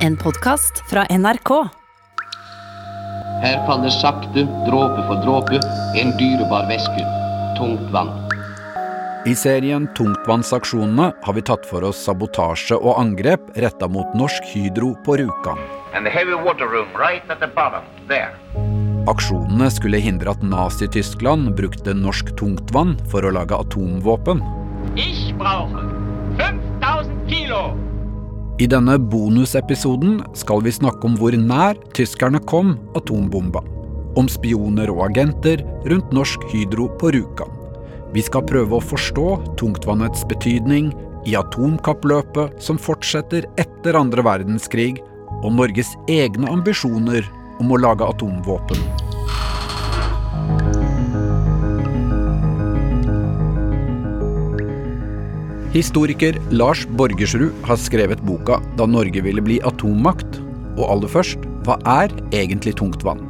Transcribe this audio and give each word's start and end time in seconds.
En 0.00 0.16
podkast 0.16 0.82
fra 0.90 1.06
NRK. 1.10 1.50
Her 3.42 3.66
faller 3.66 3.90
sakte, 3.90 4.44
dråpe 4.68 5.02
for 5.08 5.22
dråpe, 5.24 5.60
en 6.00 6.12
dyrebar 6.18 6.68
væske. 6.68 7.04
Tungt 7.58 7.88
vann. 7.92 8.10
I 9.28 9.34
serien 9.36 9.88
Tungtvannsaksjonene 9.96 11.10
har 11.22 11.36
vi 11.36 11.42
tatt 11.44 11.66
for 11.68 11.84
oss 11.84 12.00
sabotasje 12.06 12.78
og 12.78 12.96
angrep 13.02 13.50
retta 13.60 13.88
mot 13.88 14.14
Norsk 14.16 14.46
Hydro 14.54 14.94
på 15.04 15.18
Rjukan. 15.20 15.60
and 15.92 16.06
the 16.06 16.10
heavy 16.10 16.34
water 16.34 16.68
room 16.68 16.86
right 16.94 17.22
at 17.28 17.40
the 17.40 17.46
bottom, 17.48 17.82
there. 18.08 18.30
Aksjonene 19.10 19.70
skulle 19.70 19.98
hindre 19.98 20.30
at 20.30 20.42
Nazi-Tyskland 20.42 21.56
brukte 21.56 21.94
norsk 21.94 22.30
tungtvann 22.38 22.94
for 23.10 23.26
å 23.26 23.32
lage 23.34 23.56
atomvåpen. 23.58 24.38
Ich 24.94 25.34
brauche 25.38 25.82
5000 26.38 27.26
Kilo. 27.28 27.74
I 28.60 28.66
denne 28.68 28.98
bonusepisoden 29.00 30.18
skal 30.36 30.60
vi 30.60 30.72
snakke 30.74 31.06
om 31.08 31.14
hvor 31.16 31.32
nær 31.32 31.78
tyskerne 31.96 32.42
kom 32.44 32.74
atombomba. 32.98 33.62
Om 34.20 34.26
spioner 34.28 34.90
og 34.92 35.06
agenter 35.06 35.62
rundt 35.88 36.12
Norsk 36.12 36.44
Hydro 36.50 36.90
på 37.00 37.08
Rjukan. 37.14 37.54
Vi 38.12 38.20
skal 38.26 38.44
prøve 38.44 38.76
å 38.76 38.84
forstå 38.84 39.56
tungtvannets 39.56 40.26
betydning 40.28 40.90
i 41.24 41.38
atomkappløpet 41.40 42.60
som 42.60 42.76
fortsetter 42.76 43.48
etter 43.62 43.96
andre 43.96 44.26
verdenskrig, 44.28 44.98
og 45.40 45.54
Norges 45.56 45.94
egne 46.12 46.50
ambisjoner 46.52 47.24
om 47.62 47.72
å 47.72 47.80
lage 47.80 48.04
atomvåpen. 48.12 48.82
Historiker 55.70 56.34
Lars 56.50 56.80
Borgersrud 56.98 57.52
har 57.62 57.76
skrevet 57.78 58.18
boka 58.26 58.56
'Da 58.76 58.86
Norge 58.90 59.20
ville 59.22 59.40
bli 59.40 59.60
atommakt'. 59.62 60.40
Og 60.74 60.82
aller 60.90 61.06
først, 61.06 61.38
hva 61.62 61.76
er 61.86 62.10
egentlig 62.34 62.74
tungtvann? 62.74 63.22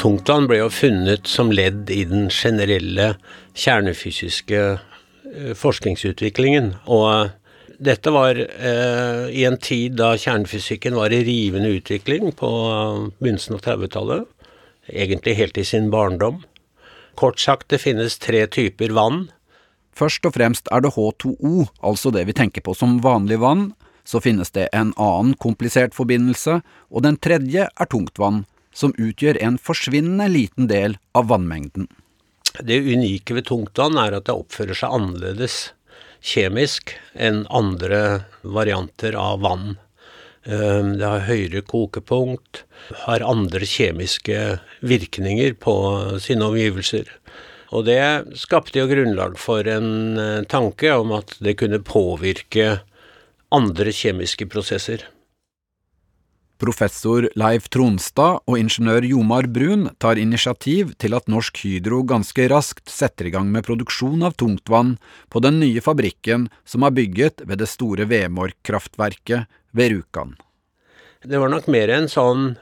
Tungtvann 0.00 0.48
ble 0.48 0.62
jo 0.62 0.70
funnet 0.72 1.28
som 1.28 1.52
ledd 1.52 1.90
i 1.92 2.04
den 2.08 2.30
generelle 2.32 3.18
kjernefysiske 3.52 4.62
eh, 4.78 5.52
forskningsutviklingen. 5.52 6.72
Og 6.88 7.04
eh, 7.12 7.30
dette 7.76 8.08
var 8.08 8.40
eh, 8.40 9.28
i 9.28 9.44
en 9.44 9.60
tid 9.60 10.00
da 10.00 10.14
kjernefysikken 10.16 10.96
var 10.96 11.12
i 11.12 11.20
rivende 11.20 11.68
utvikling 11.76 12.32
på 12.32 12.48
eh, 12.48 13.12
begynnelsen 13.20 13.58
av 13.58 13.64
30-tallet. 13.68 14.24
Egentlig 14.86 15.34
helt 15.34 15.58
i 15.58 15.64
sin 15.64 15.90
barndom. 15.90 16.44
Kort 17.16 17.40
sagt, 17.40 17.70
det 17.72 17.80
finnes 17.80 18.18
tre 18.20 18.44
typer 18.46 18.92
vann. 18.92 19.30
Først 19.96 20.26
og 20.28 20.34
fremst 20.36 20.68
er 20.68 20.82
det 20.84 20.92
H2O, 20.92 21.70
altså 21.80 22.12
det 22.12 22.26
vi 22.28 22.36
tenker 22.36 22.64
på 22.64 22.74
som 22.76 22.98
vanlig 23.04 23.40
vann. 23.40 23.70
Så 24.06 24.20
finnes 24.22 24.52
det 24.54 24.68
en 24.76 24.92
annen 25.00 25.32
komplisert 25.42 25.96
forbindelse, 25.96 26.60
og 26.92 27.06
den 27.06 27.16
tredje 27.16 27.66
er 27.66 27.88
tungtvann, 27.90 28.44
som 28.76 28.92
utgjør 29.00 29.40
en 29.42 29.56
forsvinnende 29.56 30.28
liten 30.30 30.68
del 30.70 30.98
av 31.16 31.32
vannmengden. 31.32 31.88
Det 32.60 32.76
unike 32.84 33.34
ved 33.36 33.48
tungtvann 33.48 33.96
er 34.00 34.18
at 34.18 34.28
det 34.28 34.36
oppfører 34.36 34.76
seg 34.76 34.92
annerledes 35.00 35.56
kjemisk 36.20 36.94
enn 37.12 37.44
andre 37.48 38.26
varianter 38.44 39.16
av 39.18 39.42
vann. 39.44 39.76
Eh, 40.46 40.82
Det 40.98 41.06
har 41.06 41.26
høyere 41.26 41.62
kokepunkt, 41.66 42.64
har 43.06 43.24
andre 43.26 43.66
kjemiske 43.66 44.60
virkninger 44.80 45.54
på 45.58 45.74
sine 46.22 46.46
omgivelser. 46.46 47.10
Og 47.74 47.84
det 47.88 48.38
skapte 48.38 48.78
jo 48.78 48.86
grunnlag 48.86 49.38
for 49.42 49.66
en 49.66 50.18
eh, 50.18 50.44
tanke 50.46 50.92
om 50.94 51.12
at 51.18 51.34
det 51.42 51.58
kunne 51.58 51.82
påvirke 51.82 52.80
andre 53.50 53.90
kjemiske 53.90 54.46
prosesser. 54.46 55.02
Professor 56.56 57.26
Leif 57.36 57.66
Tronstad 57.68 58.40
og 58.48 58.56
ingeniør 58.56 59.04
Jomar 59.04 59.44
Brun 59.52 59.90
tar 60.00 60.16
initiativ 60.16 60.94
til 60.96 61.12
at 61.18 61.28
Norsk 61.28 61.58
Hydro 61.66 62.00
ganske 62.08 62.46
raskt 62.48 62.88
setter 62.88 63.28
i 63.28 63.32
gang 63.34 63.50
med 63.52 63.66
produksjon 63.66 64.24
av 64.24 64.38
tungtvann 64.40 64.94
på 65.28 65.42
den 65.44 65.60
nye 65.60 65.82
fabrikken 65.84 66.48
som 66.64 66.86
er 66.86 66.96
bygget 66.96 67.44
ved 67.44 67.60
det 67.60 67.68
store 67.68 68.08
Vemork-kraftverket 68.08 69.52
ved 69.76 69.92
Rjukan. 69.92 70.36
Det 71.26 71.38
var 71.38 71.50
nok 71.52 71.68
mer 71.72 71.90
en 71.92 72.08
sånn 72.10 72.54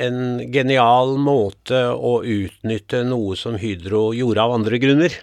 en 0.00 0.52
genial 0.52 1.16
måte 1.20 1.82
å 1.92 2.20
utnytte 2.24 3.02
noe 3.06 3.36
som 3.38 3.58
Hydro 3.60 4.10
gjorde 4.16 4.42
av 4.42 4.54
andre 4.56 4.80
grunner. 4.82 5.14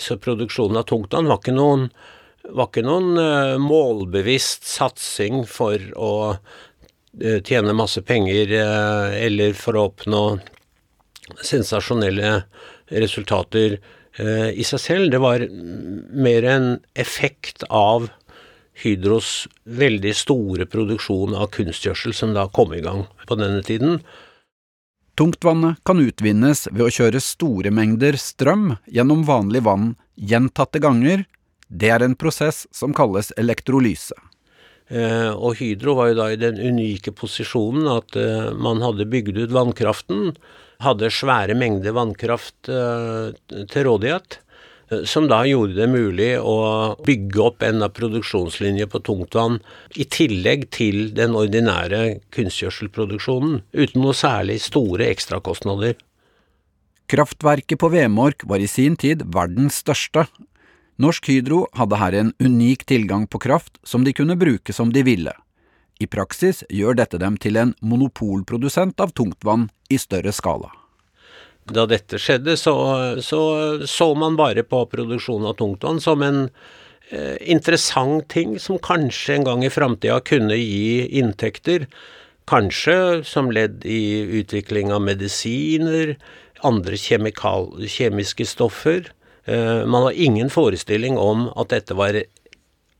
Så 0.00 0.18
produksjonen 0.20 0.80
av 0.80 0.88
tungtvann 0.88 1.28
var 1.30 1.40
ikke 1.40 1.54
noen, 1.54 1.88
var 2.50 2.70
ikke 2.70 2.84
noen 2.84 3.20
eh, 3.20 3.54
målbevisst 3.62 4.66
satsing 4.68 5.44
for 5.48 5.80
å 5.96 6.14
eh, 6.34 7.40
tjene 7.44 7.76
masse 7.76 8.02
penger 8.04 8.54
eh, 8.58 9.18
eller 9.26 9.56
for 9.58 9.78
å 9.78 9.88
oppnå 9.92 10.24
sensasjonelle 11.40 12.40
resultater 12.92 13.78
i 14.14 14.62
seg 14.62 14.78
selv. 14.78 15.06
Det 15.10 15.18
var 15.18 15.42
mer 15.50 16.44
en 16.46 16.66
effekt 17.00 17.64
av 17.66 18.04
Hydros 18.82 19.46
veldig 19.64 20.12
store 20.18 20.66
produksjon 20.66 21.36
av 21.38 21.52
kunstgjødsel 21.54 22.14
som 22.16 22.34
da 22.34 22.48
kom 22.50 22.74
i 22.74 22.82
gang 22.82 23.04
på 23.28 23.38
denne 23.38 23.62
tiden. 23.66 24.00
Tungtvannet 25.14 25.78
kan 25.86 26.02
utvinnes 26.02 26.66
ved 26.72 26.88
å 26.88 26.90
kjøre 26.90 27.22
store 27.22 27.70
mengder 27.70 28.18
strøm 28.18 28.72
gjennom 28.90 29.22
vanlig 29.28 29.62
vann 29.62 29.92
gjentatte 30.18 30.82
ganger. 30.82 31.22
Det 31.70 31.92
er 31.94 32.02
en 32.02 32.16
prosess 32.18 32.64
som 32.74 32.94
kalles 32.96 33.30
elektrolyse. 33.38 34.16
Eh, 34.92 35.30
og 35.32 35.56
Hydro 35.60 35.94
var 35.96 36.10
jo 36.10 36.18
da 36.18 36.28
i 36.32 36.40
den 36.40 36.58
unike 36.60 37.14
posisjonen 37.16 37.86
at 37.88 38.18
eh, 38.20 38.50
man 38.52 38.82
hadde 38.84 39.06
bygd 39.08 39.38
ut 39.38 39.54
vannkraften, 39.54 40.34
hadde 40.84 41.12
svære 41.14 41.56
mengder 41.56 41.94
vannkraft 41.96 42.68
eh, 42.68 43.30
til 43.70 43.86
rådighet, 43.88 44.42
som 45.08 45.26
da 45.30 45.40
gjorde 45.46 45.76
det 45.76 45.88
mulig 45.90 46.30
å 46.38 46.56
bygge 47.04 47.42
opp 47.42 47.64
en 47.66 47.84
produksjonslinje 47.96 48.86
på 48.90 49.00
tungtvann 49.06 49.60
i 49.98 50.06
tillegg 50.06 50.68
til 50.74 51.10
den 51.16 51.36
ordinære 51.38 52.20
kunstgjødselproduksjonen, 52.34 53.62
uten 53.72 54.04
noe 54.04 54.16
særlig 54.16 54.60
store 54.64 55.08
ekstrakostnader. 55.12 55.96
Kraftverket 57.10 57.80
på 57.80 57.90
Vemork 57.92 58.46
var 58.48 58.62
i 58.64 58.70
sin 58.70 58.96
tid 58.96 59.26
verdens 59.34 59.82
største. 59.84 60.24
Norsk 61.02 61.26
Hydro 61.28 61.64
hadde 61.76 61.98
her 62.00 62.16
en 62.20 62.30
unik 62.40 62.86
tilgang 62.88 63.26
på 63.26 63.42
kraft 63.42 63.80
som 63.84 64.06
de 64.06 64.14
kunne 64.16 64.38
bruke 64.40 64.72
som 64.72 64.92
de 64.94 65.02
ville. 65.04 65.34
I 66.00 66.06
praksis 66.10 66.64
gjør 66.70 66.96
dette 66.98 67.20
dem 67.22 67.36
til 67.38 67.58
en 67.60 67.74
monopolprodusent 67.82 68.98
av 69.02 69.12
tungtvann 69.14 69.68
i 69.90 70.00
større 70.00 70.32
skala. 70.34 70.72
Da 71.72 71.86
dette 71.88 72.18
skjedde, 72.20 72.58
så 72.60 72.74
så, 73.24 73.40
så 73.88 74.10
man 74.14 74.36
bare 74.36 74.66
på 74.68 74.82
produksjon 74.92 75.46
av 75.48 75.56
tungtvann 75.56 76.00
som 76.02 76.22
en 76.22 76.42
eh, 77.08 77.38
interessant 77.40 78.28
ting 78.28 78.58
som 78.60 78.76
kanskje 78.78 79.38
en 79.38 79.48
gang 79.48 79.64
i 79.64 79.72
framtida 79.72 80.20
kunne 80.20 80.58
gi 80.60 81.08
inntekter. 81.20 81.86
Kanskje 82.44 83.24
som 83.24 83.48
ledd 83.48 83.86
i 83.88 84.20
utvikling 84.42 84.92
av 84.92 85.06
medisiner, 85.06 86.18
andre 86.60 87.00
kjemikal 87.00 87.70
kjemiske 87.88 88.44
stoffer. 88.44 89.08
Eh, 89.48 89.86
man 89.88 90.10
har 90.10 90.12
ingen 90.12 90.52
forestilling 90.52 91.16
om 91.16 91.48
at 91.56 91.72
dette 91.72 91.96
var, 91.96 92.20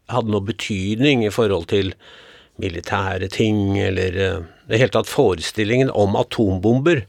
hadde 0.09 0.33
noe 0.33 0.49
betydning 0.49 1.27
i 1.29 1.33
forhold 1.33 1.69
til 1.69 1.93
militære 2.65 3.29
ting, 3.29 3.77
eller 3.77 4.17
eh, 4.17 4.45
det 4.73 4.81
hele 4.81 4.97
tatt 4.97 5.11
forestillingen 5.11 5.93
om 5.93 6.17
atombomber 6.17 7.05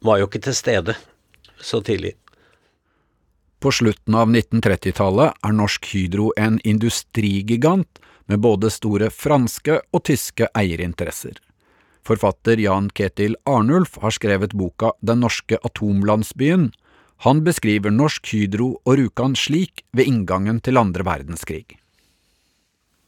var 0.00 0.20
jo 0.20 0.28
ikke 0.28 0.42
til 0.48 0.56
stede 0.56 0.96
så 1.62 1.80
tidlig. 1.84 2.14
På 3.62 3.70
slutten 3.70 4.16
av 4.18 4.30
1930-tallet 4.32 5.38
er 5.46 5.54
Norsk 5.54 5.86
Hydro 5.92 6.32
en 6.36 6.58
industrigigant 6.66 8.00
med 8.26 8.42
både 8.42 8.72
store 8.74 9.10
franske 9.14 9.78
og 9.94 10.04
tyske 10.08 10.48
eierinteresser. 10.58 11.36
Forfatter 12.02 12.58
Jan 12.58 12.88
Ketil 12.90 13.36
Arnulf 13.46 14.00
har 14.02 14.14
skrevet 14.14 14.56
boka 14.58 14.90
Den 15.00 15.22
norske 15.22 15.60
atomlandsbyen. 15.62 16.72
Han 17.22 17.44
beskriver 17.46 17.94
Norsk 17.94 18.32
Hydro 18.34 18.72
og 18.82 18.98
Rjukan 18.98 19.38
slik 19.38 19.84
ved 19.94 20.10
inngangen 20.10 20.58
til 20.58 20.80
andre 20.80 21.06
verdenskrig. 21.06 21.78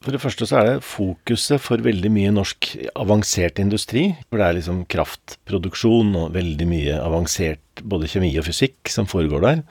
For 0.05 0.13
det 0.13 0.21
første 0.21 0.45
så 0.45 0.59
er 0.59 0.67
det 0.67 0.85
fokuset 0.85 1.61
for 1.65 1.81
veldig 1.81 2.11
mye 2.13 2.33
norsk 2.35 2.67
avansert 2.93 3.57
industri. 3.61 4.11
For 4.29 4.37
det 4.37 4.45
er 4.45 4.57
liksom 4.59 4.83
kraftproduksjon 4.93 6.11
og 6.19 6.35
veldig 6.35 6.67
mye 6.69 6.99
avansert 7.01 7.81
både 7.81 8.11
kjemi 8.11 8.29
og 8.37 8.45
fysikk 8.45 8.91
som 8.93 9.09
foregår 9.09 9.41
der. 9.47 9.63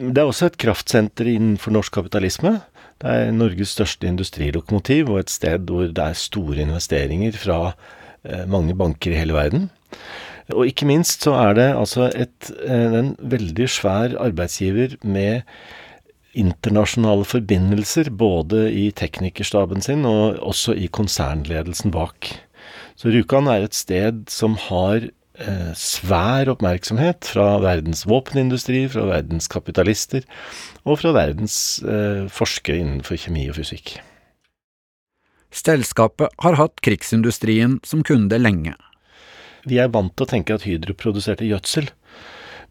Det 0.00 0.16
er 0.16 0.24
også 0.30 0.48
et 0.48 0.56
kraftsenter 0.64 1.28
innenfor 1.34 1.76
norsk 1.76 1.92
kapitalisme. 2.00 2.56
Det 3.04 3.12
er 3.12 3.36
Norges 3.36 3.76
største 3.76 4.08
industrilokomotiv 4.08 5.12
og 5.12 5.20
et 5.20 5.34
sted 5.34 5.68
hvor 5.68 5.92
det 5.92 6.08
er 6.08 6.16
store 6.16 6.64
investeringer 6.64 7.36
fra 7.36 7.60
eh, 7.68 8.48
mange 8.48 8.72
banker 8.80 9.12
i 9.12 9.20
hele 9.20 9.36
verden. 9.36 9.68
Og 10.56 10.70
ikke 10.72 10.88
minst 10.88 11.24
så 11.24 11.36
er 11.36 11.56
det 11.60 11.70
altså 11.76 12.08
et, 12.16 12.50
en 12.64 13.12
veldig 13.20 13.68
svær 13.70 14.16
arbeidsgiver 14.24 14.96
med 15.04 15.44
internasjonale 16.38 17.26
forbindelser 17.28 18.10
både 18.10 18.66
i 18.74 18.88
teknikerstaben 18.96 19.84
sin 19.84 20.06
og 20.08 20.40
også 20.42 20.76
i 20.76 20.88
konsernledelsen 20.92 21.94
bak. 21.94 22.32
Så 22.98 23.12
Rjukan 23.12 23.50
er 23.50 23.66
et 23.66 23.76
sted 23.76 24.24
som 24.30 24.56
har 24.68 25.08
eh, 25.08 25.72
svær 25.78 26.50
oppmerksomhet 26.52 27.26
fra 27.26 27.58
verdens 27.64 28.04
våpenindustri, 28.08 28.86
fra 28.90 29.06
verdens 29.10 29.50
kapitalister 29.50 30.26
og 30.84 31.00
fra 31.02 31.14
verdens 31.16 31.56
eh, 31.82 32.24
forskere 32.32 32.82
innenfor 32.82 33.20
kjemi 33.20 33.48
og 33.50 33.58
fysikk. 33.60 33.96
Selskapet 35.54 36.34
har 36.42 36.58
hatt 36.58 36.82
krigsindustrien 36.82 37.78
som 37.86 38.02
kunde 38.06 38.40
lenge. 38.40 38.74
Vi 39.64 39.78
er 39.80 39.92
vant 39.92 40.12
til 40.12 40.26
å 40.26 40.28
tenke 40.28 40.56
at 40.56 40.66
Hydro 40.66 40.96
produserte 40.98 41.46
gjødsel, 41.46 41.86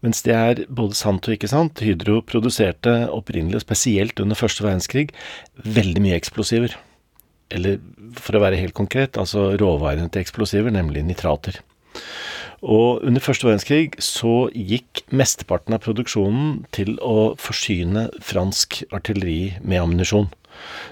mens 0.04 0.20
det 0.26 0.34
er 0.36 0.62
både 0.68 0.96
sant 0.98 1.24
og 1.24 1.36
ikke 1.36 1.50
sant. 1.50 1.80
Hydro 1.80 2.20
produserte 2.28 2.92
opprinnelig, 3.14 3.64
spesielt 3.64 4.20
under 4.20 4.38
første 4.38 4.66
verdenskrig, 4.66 5.08
veldig 5.64 6.04
mye 6.04 6.18
eksplosiver. 6.18 6.76
Eller 7.54 7.80
for 8.20 8.36
å 8.36 8.44
være 8.44 8.60
helt 8.60 8.76
konkret, 8.76 9.18
altså 9.20 9.52
råvarene 9.60 10.10
til 10.12 10.24
eksplosiver, 10.24 10.74
nemlig 10.74 11.04
nitrater. 11.08 11.60
Og 12.64 13.02
under 13.04 13.20
første 13.20 13.44
verdenskrig 13.44 13.98
så 14.02 14.46
gikk 14.56 15.04
mesteparten 15.12 15.76
av 15.76 15.82
produksjonen 15.84 16.62
til 16.74 16.96
å 17.04 17.34
forsyne 17.40 18.08
fransk 18.24 18.80
artilleri 18.94 19.58
med 19.60 19.82
ammunisjon. 19.82 20.30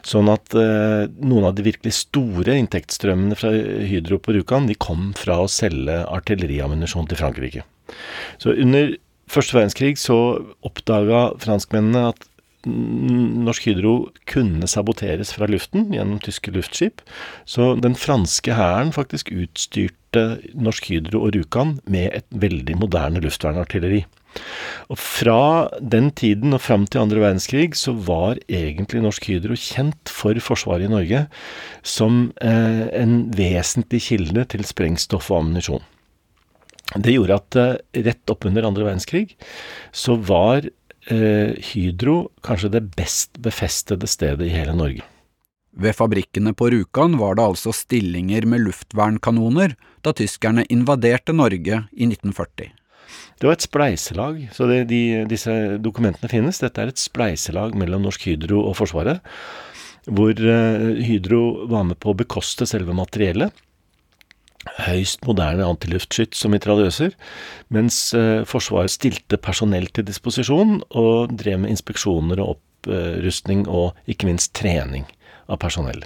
Sånn 0.04 0.28
at 0.28 0.56
eh, 0.58 1.08
noen 1.22 1.46
av 1.48 1.54
de 1.56 1.64
virkelig 1.64 1.94
store 2.00 2.58
inntektsstrømmene 2.60 3.38
fra 3.38 3.52
Hydro 3.88 4.18
på 4.20 4.34
Rjukan, 4.36 4.66
de 4.68 4.76
kom 4.76 5.12
fra 5.16 5.38
å 5.40 5.50
selge 5.50 6.02
artilleriammunisjon 6.12 7.08
til 7.08 7.22
Frankrike. 7.22 7.64
Så 8.43 8.55
under 8.56 8.94
første 9.32 9.56
verdenskrig 9.56 9.96
så 10.00 10.19
oppdaga 10.67 11.31
franskmennene 11.43 12.11
at 12.12 12.29
Norsk 12.67 13.64
Hydro 13.67 13.94
kunne 14.31 14.69
saboteres 14.70 15.32
fra 15.34 15.49
luften 15.50 15.88
gjennom 15.94 16.20
tyske 16.23 16.52
luftskip. 16.55 17.02
Så 17.44 17.75
den 17.82 17.96
franske 17.99 18.55
hæren 18.55 18.93
faktisk 18.94 19.32
utstyrte 19.34 20.25
Norsk 20.55 20.87
Hydro 20.93 21.25
og 21.26 21.34
Rjukan 21.34 21.81
med 21.90 22.12
et 22.14 22.29
veldig 22.31 22.79
moderne 22.79 23.23
luftvernartilleri. 23.25 24.05
Og 24.88 24.96
fra 24.96 25.69
den 25.81 26.11
tiden 26.17 26.55
og 26.56 26.62
fram 26.64 26.87
til 26.87 27.02
andre 27.02 27.20
verdenskrig 27.20 27.75
så 27.76 27.93
var 27.93 28.38
egentlig 28.49 29.02
Norsk 29.05 29.26
Hydro 29.29 29.58
kjent 29.58 30.12
for 30.12 30.38
Forsvaret 30.40 30.87
i 30.87 30.93
Norge 30.93 31.26
som 31.82 32.31
eh, 32.40 32.87
en 32.96 33.26
vesentlig 33.37 34.05
kilde 34.06 34.46
til 34.55 34.64
sprengstoff 34.69 35.32
og 35.32 35.43
ammunisjon. 35.43 35.84
Det 36.96 37.14
gjorde 37.14 37.38
at 37.40 37.58
eh, 37.60 38.02
rett 38.08 38.32
oppunder 38.32 38.66
andre 38.68 38.86
verdenskrig 38.88 39.36
så 39.96 40.16
var 40.16 40.66
eh, 40.66 41.54
Hydro 41.72 42.16
kanskje 42.44 42.74
det 42.76 42.84
best 42.96 43.40
befestede 43.42 44.10
stedet 44.10 44.48
i 44.48 44.52
hele 44.52 44.76
Norge. 44.76 45.06
Ved 45.72 45.96
fabrikkene 45.96 46.52
på 46.52 46.68
Rjukan 46.72 47.16
var 47.16 47.38
det 47.38 47.46
altså 47.46 47.72
stillinger 47.72 48.44
med 48.44 48.66
luftvernkanoner 48.66 49.72
da 50.04 50.12
tyskerne 50.12 50.66
invaderte 50.68 51.32
Norge 51.32 51.84
i 51.96 52.08
1940. 52.10 52.74
Det 53.40 53.48
var 53.48 53.56
et 53.56 53.64
spleiselag, 53.64 54.36
så 54.54 54.68
det, 54.68 54.84
de, 54.92 55.24
disse 55.28 55.52
dokumentene 55.82 56.30
finnes. 56.30 56.60
Dette 56.62 56.82
er 56.82 56.92
et 56.92 57.00
spleiselag 57.00 57.74
mellom 57.78 58.04
Norsk 58.04 58.28
Hydro 58.28 58.60
og 58.68 58.76
Forsvaret, 58.78 59.24
hvor 60.06 60.36
eh, 60.36 61.02
Hydro 61.08 61.66
var 61.72 61.88
med 61.88 61.98
på 62.02 62.12
å 62.12 62.18
bekoste 62.20 62.68
selve 62.68 62.94
materiellet. 62.96 63.54
Høyst 64.86 65.24
moderne 65.26 65.66
antiluftskyts 65.66 66.44
og 66.46 66.54
mitraljøser, 66.54 67.16
mens 67.74 67.96
uh, 68.14 68.42
Forsvaret 68.48 68.94
stilte 68.94 69.40
personell 69.42 69.88
til 69.90 70.06
disposisjon 70.06 70.80
og 70.90 71.34
drev 71.38 71.64
med 71.64 71.74
inspeksjoner 71.74 72.42
og 72.42 72.56
opprustning 72.56 73.66
og 73.70 73.98
ikke 74.10 74.30
minst 74.30 74.54
trening 74.58 75.06
av 75.50 75.58
personell. 75.62 76.04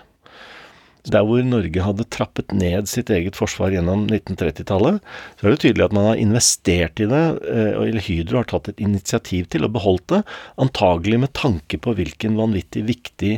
Der 1.06 1.22
hvor 1.22 1.42
Norge 1.46 1.82
hadde 1.84 2.06
trappet 2.10 2.50
ned 2.56 2.88
sitt 2.90 3.12
eget 3.14 3.36
forsvar 3.38 3.70
gjennom 3.74 4.08
1930-tallet, 4.08 4.98
så 5.38 5.46
er 5.46 5.54
det 5.54 5.60
tydelig 5.62 5.84
at 5.86 5.94
man 5.94 6.08
har 6.08 6.18
investert 6.22 7.02
i 7.02 7.06
det, 7.10 7.22
eh, 7.46 7.70
eller 7.78 8.02
Hydro 8.02 8.40
har 8.40 8.48
tatt 8.50 8.72
et 8.72 8.82
initiativ 8.82 9.46
til 9.52 9.68
og 9.68 9.76
beholdt 9.76 10.08
det, 10.10 10.20
antagelig 10.62 11.20
med 11.22 11.34
tanke 11.38 11.78
på 11.78 11.94
hvilken 11.98 12.34
vanvittig 12.40 12.82
viktig 12.90 13.32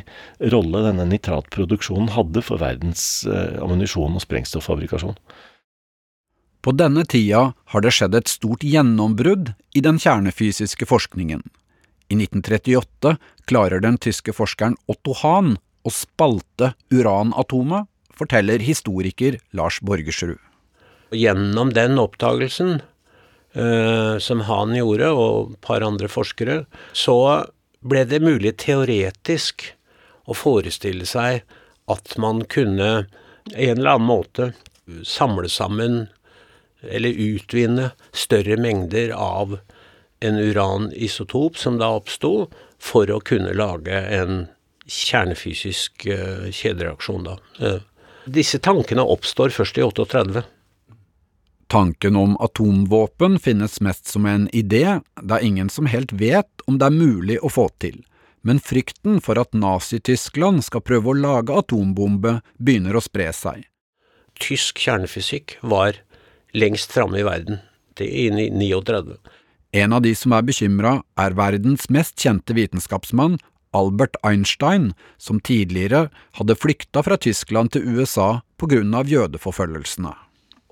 rolle 0.54 0.86
denne 0.86 1.08
nitratproduksjonen 1.12 2.14
hadde 2.16 2.44
for 2.46 2.62
verdens 2.62 3.04
eh, 3.28 3.60
ammunisjon- 3.60 4.16
og 4.16 4.24
sprengstoffabrikasjon. 4.24 5.18
På 6.64 6.72
denne 6.74 7.04
tida 7.06 7.52
har 7.72 7.84
det 7.84 7.94
skjedd 7.94 8.16
et 8.18 8.32
stort 8.32 8.64
gjennombrudd 8.66 9.52
i 9.76 9.84
den 9.84 10.00
kjernefysiske 10.00 10.88
forskningen. 10.88 11.44
I 12.08 12.16
1938 12.16 13.18
klarer 13.48 13.84
den 13.84 13.98
tyske 14.00 14.32
forskeren 14.32 14.76
Otto 14.88 15.14
Hahn 15.20 15.58
å 15.86 15.92
spalte 15.94 16.72
uranatomet, 16.90 17.88
forteller 18.18 18.62
historiker 18.64 19.38
Lars 19.54 19.78
Borgersrud. 19.80 20.40
Gjennom 21.14 21.70
den 21.72 22.00
oppdagelsen 22.02 22.80
eh, 23.54 24.18
som 24.18 24.42
han 24.48 24.74
gjorde, 24.76 25.12
og 25.14 25.54
et 25.54 25.60
par 25.64 25.86
andre 25.86 26.10
forskere, 26.10 26.64
så 26.92 27.18
ble 27.80 28.02
det 28.10 28.20
mulig 28.24 28.56
teoretisk 28.60 29.70
å 30.28 30.36
forestille 30.36 31.06
seg 31.08 31.44
at 31.88 32.16
man 32.20 32.42
kunne 32.50 32.90
en 33.54 33.78
eller 33.78 33.94
annen 33.94 34.10
måte 34.10 34.50
samle 35.06 35.48
sammen 35.48 36.08
eller 36.82 37.10
utvinne 37.10 37.90
større 38.12 38.58
mengder 38.60 39.12
av 39.14 39.58
en 40.20 40.38
uranisotop 40.38 41.56
som 41.58 41.78
da 41.78 41.92
oppsto, 41.98 42.48
for 42.78 43.10
å 43.10 43.22
kunne 43.22 43.54
lage 43.58 43.94
en 44.14 44.46
kjernefysisk 44.88 46.08
uh, 46.08 46.48
kjedereaksjon, 46.50 47.28
da. 47.28 47.78
Disse 48.28 48.60
tankene 48.60 49.04
oppstår 49.04 49.52
først 49.54 49.78
i 49.80 49.84
38. 49.84 50.42
Tanken 51.68 52.16
om 52.16 52.36
atomvåpen 52.40 53.38
finnes 53.38 53.80
mest 53.84 54.06
som 54.06 54.26
en 54.26 54.48
idé, 54.56 55.00
det 55.22 55.34
er 55.36 55.44
ingen 55.44 55.68
som 55.68 55.88
helt 55.88 56.12
vet 56.16 56.64
om 56.66 56.78
det 56.80 56.88
er 56.88 56.96
mulig 56.96 57.36
å 57.44 57.50
få 57.52 57.66
til. 57.80 57.98
Men 58.40 58.60
frykten 58.64 59.18
for 59.20 59.36
at 59.40 59.52
Nazi-Tyskland 59.52 60.64
skal 60.64 60.84
prøve 60.84 61.12
å 61.12 61.18
lage 61.18 61.52
atombombe, 61.52 62.38
begynner 62.56 62.96
å 62.96 63.04
spre 63.04 63.28
seg. 63.36 63.66
Tysk 64.40 64.80
kjernefysikk 64.80 65.58
var 65.60 65.98
lengst 66.56 66.94
framme 66.94 67.20
i 67.20 67.26
verden, 67.26 67.60
det 68.00 68.08
i 68.08 68.30
39. 68.32 69.18
En 69.76 69.92
av 69.92 70.00
de 70.06 70.14
som 70.16 70.32
er 70.32 70.46
bekymra, 70.48 70.94
er 71.20 71.36
verdens 71.36 71.90
mest 71.92 72.16
kjente 72.16 72.56
vitenskapsmann, 72.56 73.36
Albert 73.76 74.16
Einstein, 74.26 74.92
som 75.18 75.40
tidligere 75.40 76.08
hadde 76.38 76.56
flykta 76.58 77.02
fra 77.04 77.18
Tyskland 77.20 77.72
til 77.74 77.86
USA 77.86 78.40
av 78.98 79.08
jødeforfølgelsene. 79.08 80.12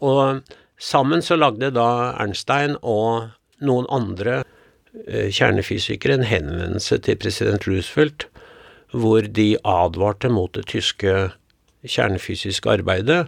Og 0.03 0.43
sammen 0.79 1.23
så 1.23 1.37
lagde 1.39 1.71
da 1.75 2.15
Einstein 2.21 2.77
og 2.83 3.33
noen 3.65 3.87
andre 3.93 4.43
eh, 5.07 5.31
kjernefysikere 5.33 6.19
en 6.19 6.29
henvendelse 6.29 6.99
til 7.05 7.17
president 7.21 7.67
Roosevelt 7.69 8.29
hvor 8.97 9.23
de 9.23 9.57
advarte 9.65 10.29
mot 10.33 10.53
det 10.55 10.67
tyske 10.71 11.31
kjernefysiske 11.87 12.71
arbeidet 12.71 13.27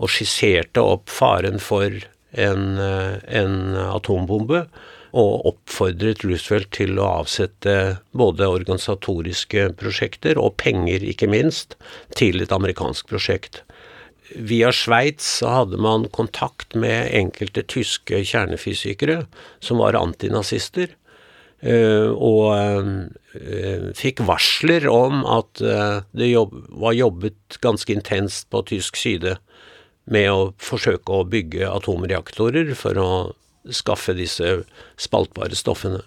og 0.00 0.10
skisserte 0.12 0.82
opp 0.82 1.10
faren 1.12 1.60
for 1.62 1.88
en, 2.32 2.64
eh, 2.78 3.18
en 3.40 3.76
atombombe 3.90 4.66
og 5.16 5.46
oppfordret 5.50 6.22
Roosevelt 6.24 6.70
til 6.76 6.98
å 7.00 7.08
avsette 7.22 7.74
både 8.16 8.48
organisatoriske 8.50 9.70
prosjekter 9.80 10.38
og 10.40 10.56
penger, 10.62 11.02
ikke 11.02 11.30
minst, 11.30 11.76
til 12.16 12.42
et 12.42 12.54
amerikansk 12.54 13.10
prosjekt. 13.10 13.62
Via 14.30 14.70
Sveits 14.74 15.40
hadde 15.42 15.80
man 15.82 16.06
kontakt 16.14 16.76
med 16.78 17.10
enkelte 17.16 17.64
tyske 17.66 18.22
kjernefysikere 18.22 19.24
som 19.64 19.82
var 19.82 19.98
antinazister, 19.98 20.92
eh, 21.60 22.06
og 22.14 22.54
eh, 22.54 23.90
fikk 23.98 24.22
varsler 24.28 24.86
om 24.90 25.24
at 25.26 25.62
eh, 25.64 25.98
det 26.14 26.30
var 26.36 26.94
jobbet 26.94 27.58
ganske 27.64 27.98
intenst 27.98 28.46
på 28.54 28.62
tysk 28.70 29.00
side 29.00 29.36
med 30.10 30.30
å 30.30 30.50
forsøke 30.62 31.20
å 31.20 31.26
bygge 31.28 31.66
atomreaktorer 31.70 32.72
for 32.78 32.98
å 32.98 33.10
skaffe 33.68 34.14
disse 34.16 34.62
spaltbare 34.96 35.56
stoffene. 35.58 36.02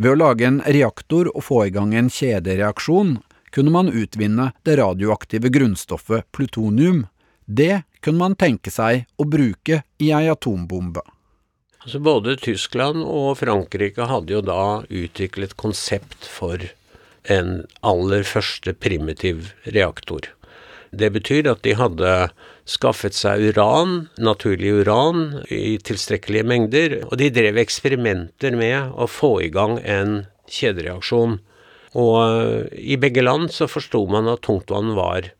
Ved 0.00 0.14
å 0.14 0.18
lage 0.18 0.46
en 0.48 0.62
reaktor 0.64 1.28
og 1.34 1.44
få 1.44 1.66
i 1.68 1.74
gang 1.74 1.92
en 1.94 2.08
kjedereaksjon, 2.10 3.18
kunne 3.50 3.72
man 3.74 3.90
utvinne 3.92 4.50
det 4.64 4.78
radioaktive 4.80 5.50
grunnstoffet 5.52 6.24
plutonium. 6.32 7.04
Det 7.44 7.82
kunne 8.00 8.22
man 8.22 8.36
tenke 8.38 8.72
seg 8.72 9.04
å 9.20 9.26
bruke 9.28 9.82
i 9.98 10.12
ei 10.14 10.30
atombombe. 10.32 11.02
Altså 11.80 12.00
både 12.04 12.36
Tyskland 12.40 13.02
og 13.04 13.38
Frankrike 13.40 14.04
hadde 14.08 14.36
jo 14.36 14.42
da 14.44 14.62
utviklet 14.88 15.56
konsept 15.60 16.28
for 16.28 16.60
en 17.28 17.64
aller 17.84 18.24
første 18.28 18.74
primitiv 18.76 19.52
reaktor. 19.64 20.28
Det 20.90 21.10
betyr 21.14 21.48
at 21.52 21.62
de 21.64 21.76
hadde 21.78 22.12
skaffet 22.68 23.16
seg 23.16 23.50
uran, 23.50 24.08
naturlig 24.20 24.72
uran, 24.82 25.40
i 25.50 25.78
tilstrekkelige 25.82 26.46
mengder, 26.46 26.96
og 27.08 27.18
de 27.20 27.30
drev 27.34 27.60
eksperimenter 27.62 28.56
med 28.58 28.94
å 28.94 29.08
få 29.10 29.36
i 29.46 29.50
gang 29.52 29.78
en 29.84 30.24
kjedereaksjon 30.50 31.38
Og 31.98 32.16
eh, 32.22 32.66
i 32.94 32.96
begge 33.02 33.22
land 33.22 33.50
så 33.50 33.66
forsto 33.66 34.04
man 34.10 34.28
at 34.30 34.44
tungtvann 34.46 34.92
var 34.94 35.32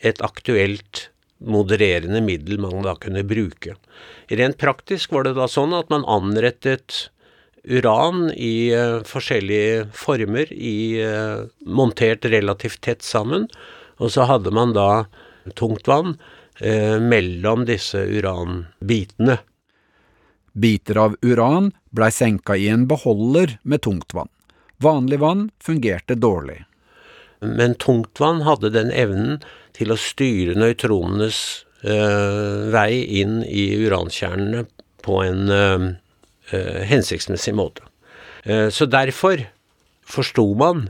et 0.00 0.22
aktuelt 0.24 1.08
modererende 1.38 2.22
middel 2.24 2.58
man 2.62 2.82
da 2.86 2.94
kunne 2.98 3.26
bruke. 3.28 3.76
Rent 4.32 4.58
praktisk 4.60 5.12
var 5.12 5.26
det 5.26 5.36
da 5.36 5.46
sånn 5.50 5.74
at 5.76 5.90
man 5.92 6.06
anrettet 6.08 7.10
uran 7.68 8.30
i 8.32 8.70
uh, 8.72 9.04
forskjellige 9.06 9.88
former, 9.96 10.50
i, 10.52 10.98
uh, 11.04 11.44
montert 11.60 12.24
relativt 12.30 12.80
tett 12.86 13.04
sammen, 13.04 13.48
og 13.98 14.14
så 14.14 14.26
hadde 14.30 14.52
man 14.54 14.72
da 14.76 15.04
tungtvann 15.58 16.16
uh, 16.62 16.96
mellom 17.00 17.66
disse 17.68 18.00
uranbitene. 18.02 19.38
Biter 20.52 20.98
av 20.98 21.16
uran 21.22 21.70
blei 21.94 22.10
senka 22.10 22.56
i 22.56 22.68
en 22.68 22.86
beholder 22.90 23.58
med 23.62 23.82
tungtvann. 23.86 24.30
Vanlig 24.78 25.18
vann 25.18 25.50
fungerte 25.62 26.14
dårlig. 26.14 26.64
Men 27.40 27.74
tungtvann 27.74 28.42
hadde 28.46 28.70
den 28.74 28.90
evnen 28.90 29.38
til 29.76 29.94
å 29.94 29.98
styre 29.98 30.56
nøytronenes 30.58 31.38
eh, 31.86 32.66
vei 32.74 33.02
inn 33.20 33.40
i 33.46 33.68
urankjernene 33.86 34.64
på 35.06 35.20
en 35.22 35.52
eh, 35.54 36.82
hensiktsmessig 36.90 37.54
måte. 37.54 37.84
Uh, 38.48 38.70
så 38.70 38.86
derfor 38.86 39.42
forsto 40.08 40.44
man 40.56 40.86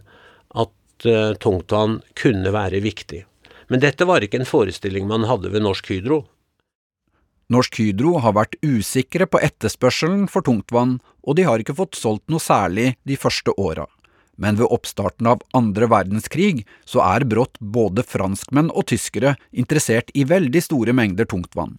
at 0.55 1.07
uh, 1.09 1.33
tungtvann 1.41 1.99
kunne 2.15 2.53
være 2.55 2.83
viktig. 2.85 3.25
Men 3.69 3.85
dette 3.85 4.07
var 4.09 4.25
ikke 4.25 4.41
en 4.41 4.49
forestilling 4.49 5.09
man 5.09 5.27
hadde 5.29 5.53
ved 5.53 5.65
Norsk 5.65 5.91
Hydro. 5.93 6.23
Norsk 7.53 7.81
Hydro 7.81 8.19
har 8.21 8.35
vært 8.37 8.59
usikre 8.65 9.29
på 9.29 9.41
etterspørselen 9.41 10.27
for 10.29 10.45
tungtvann, 10.45 10.99
og 11.25 11.37
de 11.37 11.47
har 11.49 11.61
ikke 11.61 11.77
fått 11.77 11.97
solgt 11.97 12.29
noe 12.33 12.43
særlig 12.43 12.95
de 13.09 13.17
første 13.17 13.55
åra 13.57 13.87
men 14.39 14.57
ved 14.57 14.71
oppstarten 14.71 15.27
av 15.27 15.43
andre 15.59 15.89
verdenskrig 15.91 16.63
så 16.87 17.03
er 17.03 17.27
brått 17.27 17.59
både 17.59 18.05
franskmenn 18.07 18.71
og 18.71 18.87
tyskere 18.93 19.35
interessert 19.51 20.13
i 20.15 20.25
veldig 20.31 20.63
store 20.63 20.95
mengder 20.95 21.27
tungtvann. 21.29 21.77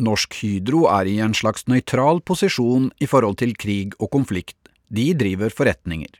Norsk 0.00 0.38
Hydro 0.40 0.84
er 0.88 1.10
i 1.10 1.18
en 1.20 1.34
slags 1.36 1.66
nøytral 1.68 2.22
posisjon 2.22 2.88
i 3.02 3.10
forhold 3.10 3.40
til 3.42 3.56
krig 3.58 3.96
og 3.98 4.12
konflikt, 4.14 4.56
de 4.88 5.10
driver 5.18 5.50
forretninger. 5.50 6.12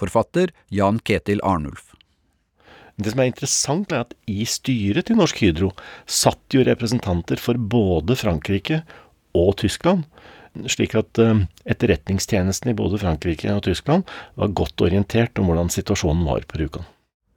Forfatter 0.00 0.50
Jan 0.72 0.98
Ketil 1.04 1.44
Arnulf. 1.44 1.92
Det 3.00 3.12
som 3.12 3.22
er 3.22 3.30
interessant, 3.30 3.92
er 3.92 4.04
at 4.04 4.14
i 4.28 4.44
styret 4.48 5.08
til 5.08 5.18
Norsk 5.18 5.40
Hydro 5.42 5.72
satt 6.04 6.54
jo 6.54 6.64
representanter 6.66 7.40
for 7.40 7.56
både 7.56 8.16
Frankrike 8.20 8.82
og 9.38 9.54
Tyskland, 9.62 10.04
slik 10.68 10.96
at 10.98 11.20
eh, 11.22 11.44
etterretningstjenesten 11.72 12.72
i 12.72 12.76
både 12.76 13.00
Frankrike 13.00 13.48
og 13.54 13.64
Tyskland 13.64 14.04
var 14.36 14.52
godt 14.52 14.84
orientert 14.84 15.38
om 15.40 15.48
hvordan 15.48 15.72
situasjonen 15.72 16.26
var 16.28 16.44
på 16.48 16.60
Rjukan. 16.60 16.84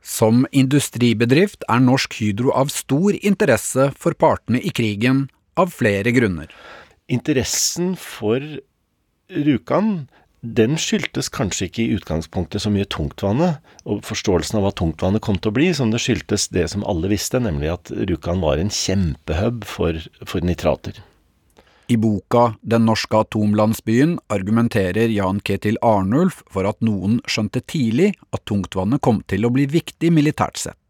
Som 0.06 0.44
industribedrift 0.54 1.64
er 1.72 1.82
Norsk 1.82 2.20
Hydro 2.20 2.52
av 2.54 2.70
stor 2.74 3.16
interesse 3.26 3.88
for 3.98 4.14
partene 4.20 4.60
i 4.62 4.74
krigen, 4.76 5.26
av 5.56 5.72
flere 5.72 6.12
grunner. 6.12 6.52
Interessen 7.08 7.94
for 7.98 8.44
Rjukan 9.32 10.10
den 10.58 10.78
skyldtes 10.80 11.32
kanskje 11.34 11.68
ikke 11.70 11.82
i 11.84 11.96
utgangspunktet 11.98 12.64
så 12.64 12.72
mye 12.74 12.88
tungtvannet, 12.92 13.58
og 13.90 14.04
forståelsen 14.06 14.60
av 14.60 14.68
hva 14.68 14.72
tungtvannet 14.78 15.24
kom 15.26 15.40
til 15.40 15.52
å 15.52 15.56
bli, 15.58 15.72
som 15.74 15.92
det 15.94 16.04
skyldtes 16.04 16.50
det 16.54 16.68
som 16.72 16.86
alle 16.88 17.10
visste, 17.12 17.42
nemlig 17.42 17.72
at 17.74 17.92
Rjukan 17.96 18.44
var 18.44 18.62
en 18.62 18.72
kjempehub 18.74 19.66
for, 19.70 20.00
for 20.28 20.46
nitrater. 20.46 21.02
I 21.88 21.98
boka 22.02 22.56
Den 22.66 22.88
norske 22.90 23.20
atomlandsbyen 23.22 24.16
argumenterer 24.34 25.12
Jan 25.14 25.38
Ketil 25.46 25.78
Arnulf 25.86 26.40
for 26.50 26.66
at 26.66 26.82
noen 26.82 27.20
skjønte 27.30 27.62
tidlig 27.70 28.16
at 28.34 28.42
tungtvannet 28.50 29.04
kom 29.06 29.22
til 29.30 29.46
å 29.46 29.54
bli 29.54 29.68
viktig 29.70 30.10
militært 30.14 30.58
sett. 30.58 30.82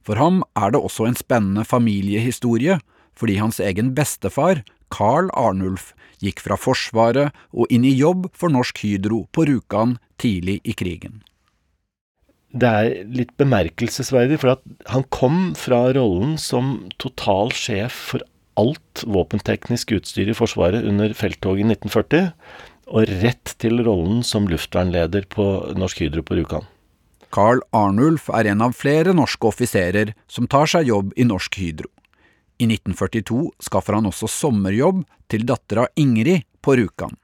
For 0.00 0.16
ham 0.16 0.40
er 0.56 0.72
det 0.72 0.80
også 0.80 1.10
en 1.10 1.18
spennende 1.18 1.66
familiehistorie, 1.68 2.78
fordi 3.12 3.36
hans 3.36 3.60
egen 3.60 3.92
bestefar, 3.92 4.62
Carl 4.92 5.30
Arnulf, 5.38 5.92
gikk 6.20 6.42
fra 6.44 6.58
Forsvaret 6.60 7.36
og 7.56 7.70
inn 7.72 7.86
i 7.88 7.94
jobb 7.96 8.28
for 8.36 8.52
Norsk 8.52 8.82
Hydro 8.84 9.24
på 9.32 9.46
Rjukan 9.48 9.96
tidlig 10.20 10.60
i 10.68 10.76
krigen. 10.76 11.22
Det 12.50 12.66
er 12.66 13.04
litt 13.06 13.36
bemerkelsesverdig, 13.38 14.40
for 14.42 14.58
han 14.90 15.06
kom 15.14 15.52
fra 15.58 15.84
rollen 15.94 16.34
som 16.40 16.90
total 16.98 17.54
sjef 17.54 17.94
for 18.10 18.26
alt 18.58 19.04
våpenteknisk 19.06 19.94
utstyr 19.96 20.32
i 20.32 20.36
Forsvaret 20.36 20.84
under 20.84 21.14
felttoget 21.16 21.62
i 21.62 21.68
1940, 21.76 22.32
og 22.90 23.14
rett 23.22 23.54
til 23.62 23.78
rollen 23.86 24.24
som 24.26 24.50
luftvernleder 24.50 25.30
på 25.30 25.46
Norsk 25.78 26.02
Hydro 26.02 26.26
på 26.26 26.40
Rjukan. 26.40 26.66
Carl 27.30 27.62
Arnulf 27.70 28.26
er 28.34 28.50
en 28.50 28.64
av 28.66 28.74
flere 28.74 29.14
norske 29.14 29.46
offiserer 29.46 30.16
som 30.26 30.50
tar 30.50 30.66
seg 30.72 30.90
jobb 30.90 31.14
i 31.14 31.26
Norsk 31.28 31.60
Hydro. 31.62 31.86
I 32.60 32.68
1942 32.68 33.50
skaffer 33.64 33.96
han 33.96 34.08
også 34.10 34.28
sommerjobb 34.28 35.02
til 35.32 35.46
dattera 35.48 35.86
Ingrid 36.00 36.44
på 36.60 36.76
Rjukan. 36.76 37.16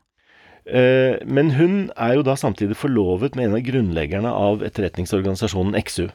Eh, 0.67 1.21
men 1.29 1.53
hun 1.55 1.75
er 1.95 2.17
jo 2.17 2.25
da 2.27 2.35
samtidig 2.41 2.79
forlovet 2.81 3.37
med 3.37 3.51
en 3.51 3.59
av 3.59 3.67
grunnleggerne 3.67 4.33
av 4.33 4.65
etterretningsorganisasjonen 4.67 5.77
XU. 5.85 6.09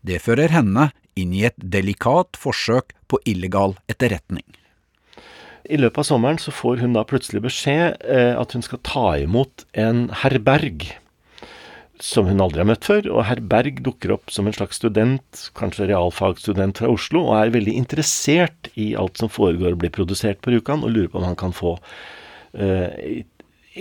Det 0.00 0.22
fører 0.24 0.50
henne 0.50 0.88
inn 1.20 1.34
i 1.36 1.44
et 1.46 1.58
delikat 1.60 2.38
forsøk 2.40 2.94
på 3.10 3.20
illegal 3.28 3.76
etterretning. 3.92 4.46
I 5.70 5.76
løpet 5.78 6.02
av 6.02 6.08
sommeren 6.08 6.40
så 6.40 6.50
får 6.54 6.80
hun 6.80 6.96
da 6.96 7.04
plutselig 7.06 7.44
beskjed 7.44 8.00
eh, 8.00 8.32
at 8.34 8.56
hun 8.56 8.64
skal 8.64 8.80
ta 8.86 9.06
imot 9.20 9.66
en 9.78 10.08
herr 10.22 10.40
Berg, 10.42 10.88
som 12.04 12.28
hun 12.28 12.40
aldri 12.42 12.62
har 12.62 12.68
møtt 12.70 12.86
før. 12.88 13.08
Og 13.12 13.24
herr 13.28 13.42
Berg 13.52 13.82
dukker 13.86 14.14
opp 14.16 14.32
som 14.32 14.48
en 14.48 14.56
slags 14.56 14.80
student, 14.80 15.44
kanskje 15.58 15.90
realfagsstudent 15.90 16.80
fra 16.80 16.90
Oslo, 16.92 17.26
og 17.28 17.36
er 17.38 17.54
veldig 17.54 17.76
interessert 17.78 18.72
i 18.80 18.92
alt 18.98 19.20
som 19.20 19.32
foregår 19.32 19.76
og 19.76 19.84
blir 19.84 19.94
produsert 19.94 20.42
på 20.44 20.54
Rjukan, 20.54 20.84
og 20.84 20.94
lurer 20.94 21.12
på 21.12 21.20
om 21.20 21.28
han 21.28 21.38
kan 21.40 21.54
få 21.56 21.76
eh, 22.56 23.22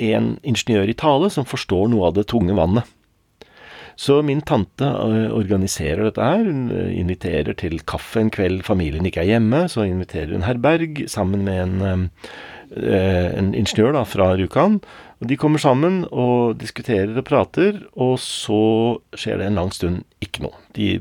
en 0.09 0.35
ingeniør 0.47 0.91
i 0.91 0.97
tale 0.97 1.31
som 1.33 1.47
forstår 1.47 1.89
noe 1.91 2.09
av 2.09 2.17
det 2.19 2.27
tunge 2.29 2.55
vannet. 2.57 2.87
Så 3.99 4.21
min 4.23 4.39
tante 4.47 4.87
eh, 4.87 5.31
organiserer 5.35 6.05
dette 6.07 6.23
her. 6.23 6.45
Hun 6.47 6.69
eh, 6.71 6.93
inviterer 7.01 7.57
til 7.59 7.81
kaffe 7.83 8.21
en 8.21 8.31
kveld 8.31 8.63
familien 8.63 9.09
ikke 9.09 9.25
er 9.25 9.33
hjemme. 9.33 9.65
Så 9.67 9.83
inviterer 9.89 10.31
hun 10.37 10.45
herr 10.47 10.61
Berg 10.63 11.01
sammen 11.11 11.43
med 11.43 11.59
en, 11.65 11.81
eh, 11.83 12.29
en 12.69 13.53
ingeniør 13.57 13.95
da, 13.97 14.03
fra 14.05 14.33
Rjukan. 14.37 14.79
Og 15.19 15.27
De 15.27 15.35
kommer 15.39 15.59
sammen 15.59 16.03
og 16.11 16.55
diskuterer 16.61 17.17
og 17.17 17.25
prater, 17.27 17.81
og 17.99 18.15
så 18.23 18.61
skjer 19.19 19.41
det 19.41 19.49
en 19.49 19.59
lang 19.59 19.71
stund 19.75 20.03
ikke 20.23 20.45
noe. 20.45 20.55
De, 20.77 20.93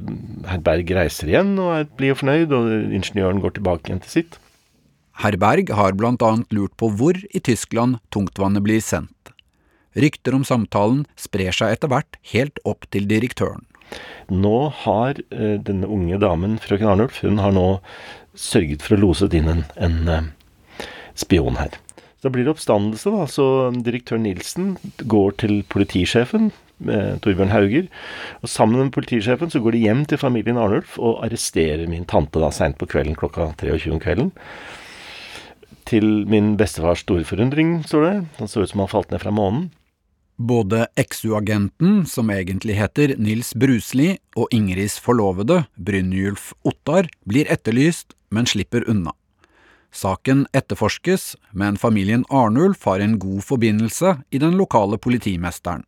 herr 0.49 0.63
Berg 0.65 0.91
reiser 0.97 1.31
igjen 1.31 1.55
og 1.63 1.95
og 1.99 2.21
fornøyd, 2.23 2.55
og 2.55 2.95
ingeniøren 2.99 3.43
går 3.45 3.59
tilbake 3.59 3.91
igjen 3.91 4.03
til 4.03 4.15
sitt. 4.17 4.39
Herr 5.19 5.39
Berg 5.39 5.71
har 5.75 5.97
blant 5.99 6.23
annet 6.23 6.53
lurt 6.55 6.75
på 6.79 6.91
hvor 6.95 7.17
i 7.19 7.41
Tyskland 7.43 7.99
tungtvannet 8.15 8.63
blir 8.63 8.83
sendt. 8.83 9.33
Rykter 9.99 10.37
om 10.37 10.45
samtalen 10.47 11.05
sprer 11.19 11.55
seg 11.55 11.75
etter 11.75 11.91
hvert 11.91 12.19
helt 12.33 12.61
opp 12.69 12.87
til 12.95 13.09
direktøren. 13.11 13.65
Nå 14.31 14.69
har 14.85 15.19
uh, 15.19 15.57
denne 15.65 15.89
unge 15.89 16.19
damen, 16.23 16.59
frøken 16.63 16.91
Arnulf, 16.91 17.23
hun 17.25 17.41
har 17.43 17.55
nå 17.57 17.81
sørget 18.39 18.85
for 18.85 18.95
å 18.95 19.01
lose 19.09 19.31
inn 19.35 19.49
en, 19.51 19.65
en 19.81 19.99
uh, 20.07 20.29
spion 21.19 21.59
her. 21.59 21.77
Da 22.23 22.31
blir 22.35 22.47
det 22.47 22.55
oppstandelse, 22.57 23.13
da. 23.15 23.27
Så 23.31 23.45
direktør 23.85 24.19
Nilsen 24.19 24.73
går 25.07 25.37
til 25.43 25.61
politisjefen, 25.71 26.51
eh, 26.89 27.15
Torbjørn 27.23 27.55
Hauger. 27.55 27.87
Og 28.43 28.51
sammen 28.51 28.83
med 28.83 28.93
politisjefen 28.93 29.51
så 29.51 29.63
går 29.63 29.77
de 29.77 29.85
hjem 29.87 30.05
til 30.05 30.19
familien 30.19 30.59
Arnulf 30.59 30.99
og 30.99 31.23
arresterer 31.25 31.87
min 31.89 32.05
tante 32.05 32.43
da 32.43 32.51
seint 32.51 32.79
på 32.79 32.91
kvelden 32.91 33.15
klokka 33.19 33.53
23 33.59 33.95
om 33.95 34.03
kvelden. 34.03 34.33
Til 35.87 36.27
min 36.29 36.57
bestefars 36.57 37.07
store 37.07 37.25
forundring, 37.25 37.85
står 37.87 38.03
det. 38.05 38.17
Han 38.39 38.49
så 38.49 38.63
ut 38.63 38.71
som 38.71 38.83
han 38.83 38.91
falt 38.91 39.11
ned 39.11 39.23
fra 39.23 39.31
månen. 39.31 39.71
Både 40.39 40.87
XU-agenten, 40.95 42.05
som 42.07 42.31
egentlig 42.31 42.77
heter 42.79 43.17
Nils 43.19 43.55
Brusli, 43.59 44.19
og 44.37 44.47
Ingrids 44.55 44.99
forlovede, 45.03 45.65
Brynjulf 45.75 46.53
Ottar, 46.63 47.09
blir 47.27 47.51
etterlyst, 47.51 48.15
men 48.31 48.47
slipper 48.47 48.87
unna. 48.87 49.18
Saken 49.93 50.47
etterforskes, 50.53 51.37
men 51.53 51.77
familien 51.77 52.25
Arnulf 52.29 52.85
har 52.85 53.01
en 53.01 53.19
god 53.19 53.45
forbindelse 53.45 54.19
i 54.31 54.39
den 54.39 54.59
lokale 54.61 54.99
politimesteren. 54.99 55.87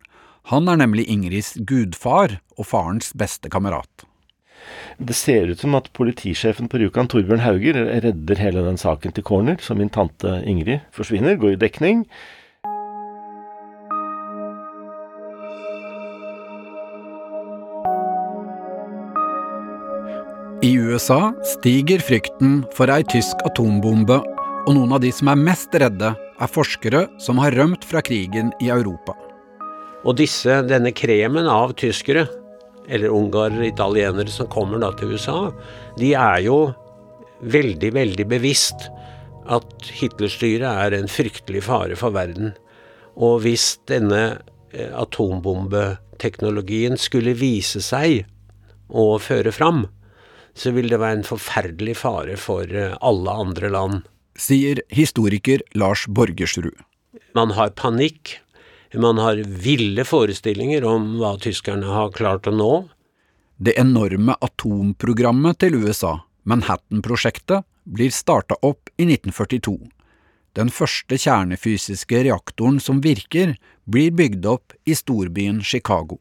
Han 0.51 0.69
er 0.69 0.81
nemlig 0.81 1.05
Ingrids 1.13 1.55
gudfar 1.69 2.39
og 2.57 2.67
farens 2.67 3.13
beste 3.13 3.51
kamerat. 3.53 4.07
Det 4.99 5.17
ser 5.17 5.53
ut 5.53 5.61
som 5.61 5.77
at 5.79 5.89
politisjefen 5.97 6.69
på 6.69 6.81
Rjukan, 6.81 7.09
Torbjørn 7.09 7.45
Hauger, 7.45 7.79
redder 8.05 8.41
hele 8.41 8.65
den 8.67 8.81
saken 8.81 9.15
til 9.17 9.25
corner, 9.25 9.57
så 9.61 9.77
min 9.77 9.93
tante 9.93 10.41
Ingrid 10.49 10.85
forsvinner, 10.97 11.39
går 11.41 11.55
i 11.55 11.61
dekning. 11.61 12.05
I 20.61 20.75
USA 20.77 21.31
stiger 21.57 22.03
frykten 22.05 22.59
for 22.77 22.93
ei 22.93 23.01
tysk 23.09 23.41
atombombe, 23.49 24.19
og 24.69 24.75
noen 24.77 24.93
av 24.93 25.01
de 25.01 25.09
som 25.17 25.33
er 25.33 25.39
mest 25.41 25.73
redde, 25.81 26.11
er 26.13 26.51
forskere 26.53 27.09
som 27.25 27.41
har 27.41 27.57
rømt 27.57 27.81
fra 27.89 28.05
krigen 28.05 28.53
i 28.61 28.69
Europa. 28.69 29.17
Og 30.05 30.19
disse, 30.19 30.61
denne 30.69 30.93
kremen 30.93 31.49
av 31.49 31.73
tyskere, 31.81 32.27
eller 32.93 33.09
ungarere, 33.09 33.71
italienere, 33.71 34.29
som 34.29 34.53
kommer 34.53 34.77
da 34.83 34.91
til 34.99 35.15
USA, 35.17 35.49
de 35.97 36.13
er 36.13 36.45
jo 36.45 36.75
veldig, 37.41 37.95
veldig 37.97 38.27
bevisst 38.29 38.93
at 39.49 39.65
Hitlerstyret 39.97 40.69
er 40.69 40.93
en 40.99 41.09
fryktelig 41.09 41.63
fare 41.71 41.97
for 41.97 42.13
verden. 42.13 42.53
Og 43.17 43.41
hvis 43.47 43.81
denne 43.89 44.45
eh, 44.75 44.93
atombombeteknologien 44.93 47.01
skulle 47.01 47.33
vise 47.41 47.81
seg 47.81 48.29
å 48.93 49.17
føre 49.25 49.53
fram, 49.57 49.89
så 50.55 50.73
vil 50.77 50.91
det 50.91 51.01
være 51.01 51.21
en 51.21 51.27
forferdelig 51.27 51.97
fare 52.03 52.37
for 52.41 52.69
eh, 52.69 52.97
alle 53.01 53.35
andre 53.45 53.71
land. 53.73 54.07
Sier 54.39 54.83
historiker 54.93 55.63
Lars 55.75 56.07
Borgersrud. 56.09 56.77
Man 57.37 57.55
har 57.59 57.75
panikk. 57.79 58.39
Man 58.95 59.21
har 59.23 59.39
ville 59.47 60.05
forestillinger 60.07 60.85
om 60.89 61.13
hva 61.21 61.37
tyskerne 61.39 61.87
har 61.87 62.11
klart 62.15 62.49
å 62.51 62.55
nå. 62.55 62.73
Det 63.61 63.77
enorme 63.79 64.35
atomprogrammet 64.41 65.61
til 65.63 65.77
USA, 65.85 66.17
Manhattan-prosjektet, 66.49 67.67
blir 67.85 68.11
starta 68.15 68.57
opp 68.67 68.91
i 68.97 69.07
1942. 69.07 69.77
Den 70.59 70.73
første 70.75 71.19
kjernefysiske 71.21 72.25
reaktoren 72.27 72.81
som 72.83 73.03
virker, 73.05 73.55
blir 73.87 74.11
bygd 74.17 74.49
opp 74.51 74.75
i 74.89 74.97
storbyen 74.99 75.63
Chicago. 75.63 76.19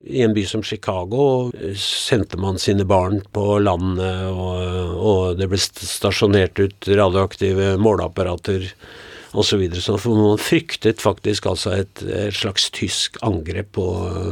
I 0.00 0.22
en 0.24 0.34
by 0.34 0.46
som 0.48 0.62
Chicago 0.64 1.52
eh, 1.60 1.74
sendte 1.76 2.38
man 2.40 2.58
sine 2.58 2.86
barn 2.88 3.20
på 3.32 3.58
landet, 3.60 4.30
og, 4.32 4.96
og 4.96 5.38
det 5.40 5.50
ble 5.50 5.60
stasjonert 5.60 6.60
ut 6.60 6.88
radioaktive 6.88 7.74
måleapparater 7.80 8.70
osv. 9.30 9.42
Så 9.42 9.56
videre. 9.60 10.14
man 10.16 10.38
fryktet 10.38 11.02
faktisk 11.02 11.46
altså 11.46 11.74
et, 11.76 12.02
et, 12.02 12.34
slags 12.34 12.70
tysk 12.70 13.16
angrep 13.22 13.72
på 13.76 13.86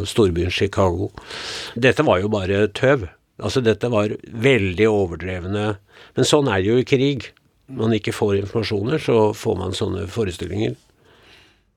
storbyen 0.09 0.51
Chicago. 0.51 1.11
Dette 1.75 2.03
var 2.03 2.19
jo 2.23 2.33
bare 2.33 2.67
tøv. 2.69 3.07
Altså 3.39 3.61
dette 3.63 3.87
var 3.87 4.11
veldig 4.35 4.89
overdrevne 4.91 5.77
Men 6.17 6.27
sånn 6.27 6.49
er 6.51 6.59
det 6.59 6.73
jo 6.73 6.81
i 6.81 6.89
krig. 6.89 7.29
Når 7.69 7.85
man 7.85 7.95
ikke 7.95 8.17
får 8.17 8.39
informasjoner, 8.41 8.99
så 8.99 9.33
får 9.37 9.59
man 9.61 9.77
sånne 9.77 10.09
forestillinger. 10.11 10.75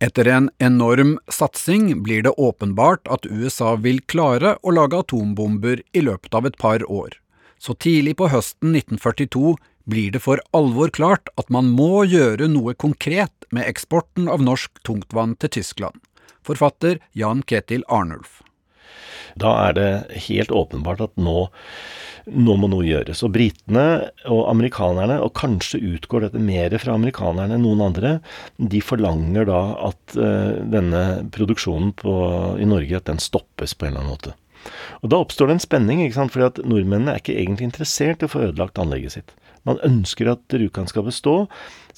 Etter 0.02 0.28
en 0.28 0.50
enorm 0.58 1.20
satsing 1.30 2.04
blir 2.04 2.24
det 2.26 2.30
åpenbart 2.30 3.06
at 3.08 3.26
USA 3.30 3.76
vil 3.78 4.00
klare 4.10 4.56
å 4.66 4.74
lage 4.74 4.98
atombomber 4.98 5.84
i 5.94 6.02
løpet 6.02 6.34
av 6.34 6.48
et 6.50 6.58
par 6.58 6.82
år. 6.90 7.14
Så 7.62 7.76
tidlig 7.78 8.16
på 8.18 8.32
høsten 8.34 8.74
1942 8.74 9.54
blir 9.86 10.10
det 10.16 10.24
for 10.26 10.42
alvor 10.58 10.90
klart 10.90 11.30
at 11.38 11.54
man 11.54 11.70
må 11.78 12.02
gjøre 12.10 12.50
noe 12.50 12.74
konkret 12.74 13.46
med 13.54 13.70
eksporten 13.70 14.26
av 14.26 14.42
norsk 14.42 14.82
tungtvann 14.82 15.38
til 15.38 15.54
Tyskland. 15.60 16.02
Forfatter 16.42 16.98
Jan 17.14 17.46
Ketil 17.46 17.86
Arnulf. 17.86 18.42
Da 19.40 19.56
er 19.70 19.78
det 19.78 19.90
helt 20.30 20.52
åpenbart 20.52 21.04
at 21.10 21.20
nå 21.20 21.50
nå 22.30 22.56
må 22.60 22.68
noe 22.70 22.86
gjøres. 22.86 23.24
Og 23.26 23.34
britene 23.36 23.86
og 24.30 24.44
amerikanerne, 24.52 25.18
og 25.24 25.34
kanskje 25.38 25.82
utgår 25.96 26.28
dette 26.28 26.42
mer 26.42 26.76
fra 26.82 26.96
amerikanerne 26.98 27.58
enn 27.58 27.66
noen 27.66 27.82
andre, 27.88 28.12
de 28.58 28.82
forlanger 28.86 29.48
da 29.50 29.62
at 29.90 30.18
uh, 30.20 30.62
denne 30.62 31.04
produksjonen 31.34 31.96
på, 31.98 32.14
i 32.62 32.70
Norge 32.70 33.00
at 33.00 33.10
den 33.10 33.22
stoppes 33.22 33.74
på 33.74 33.88
en 33.88 33.94
eller 33.94 34.04
annen 34.04 34.16
måte. 34.16 34.36
Og 35.02 35.10
Da 35.10 35.18
oppstår 35.18 35.50
det 35.50 35.58
en 35.58 35.64
spenning, 35.64 36.04
ikke 36.06 36.20
sant? 36.20 36.34
fordi 36.36 36.50
at 36.52 36.62
nordmennene 36.62 37.16
er 37.16 37.24
ikke 37.24 37.38
egentlig 37.40 37.72
interessert 37.72 38.22
i 38.22 38.30
å 38.30 38.34
få 38.36 38.46
ødelagt 38.52 38.78
anlegget 38.82 39.18
sitt. 39.18 39.34
Man 39.68 39.82
ønsker 39.86 40.32
at 40.32 40.56
Rjukan 40.58 40.88
skal 40.90 41.06
bestå, 41.06 41.36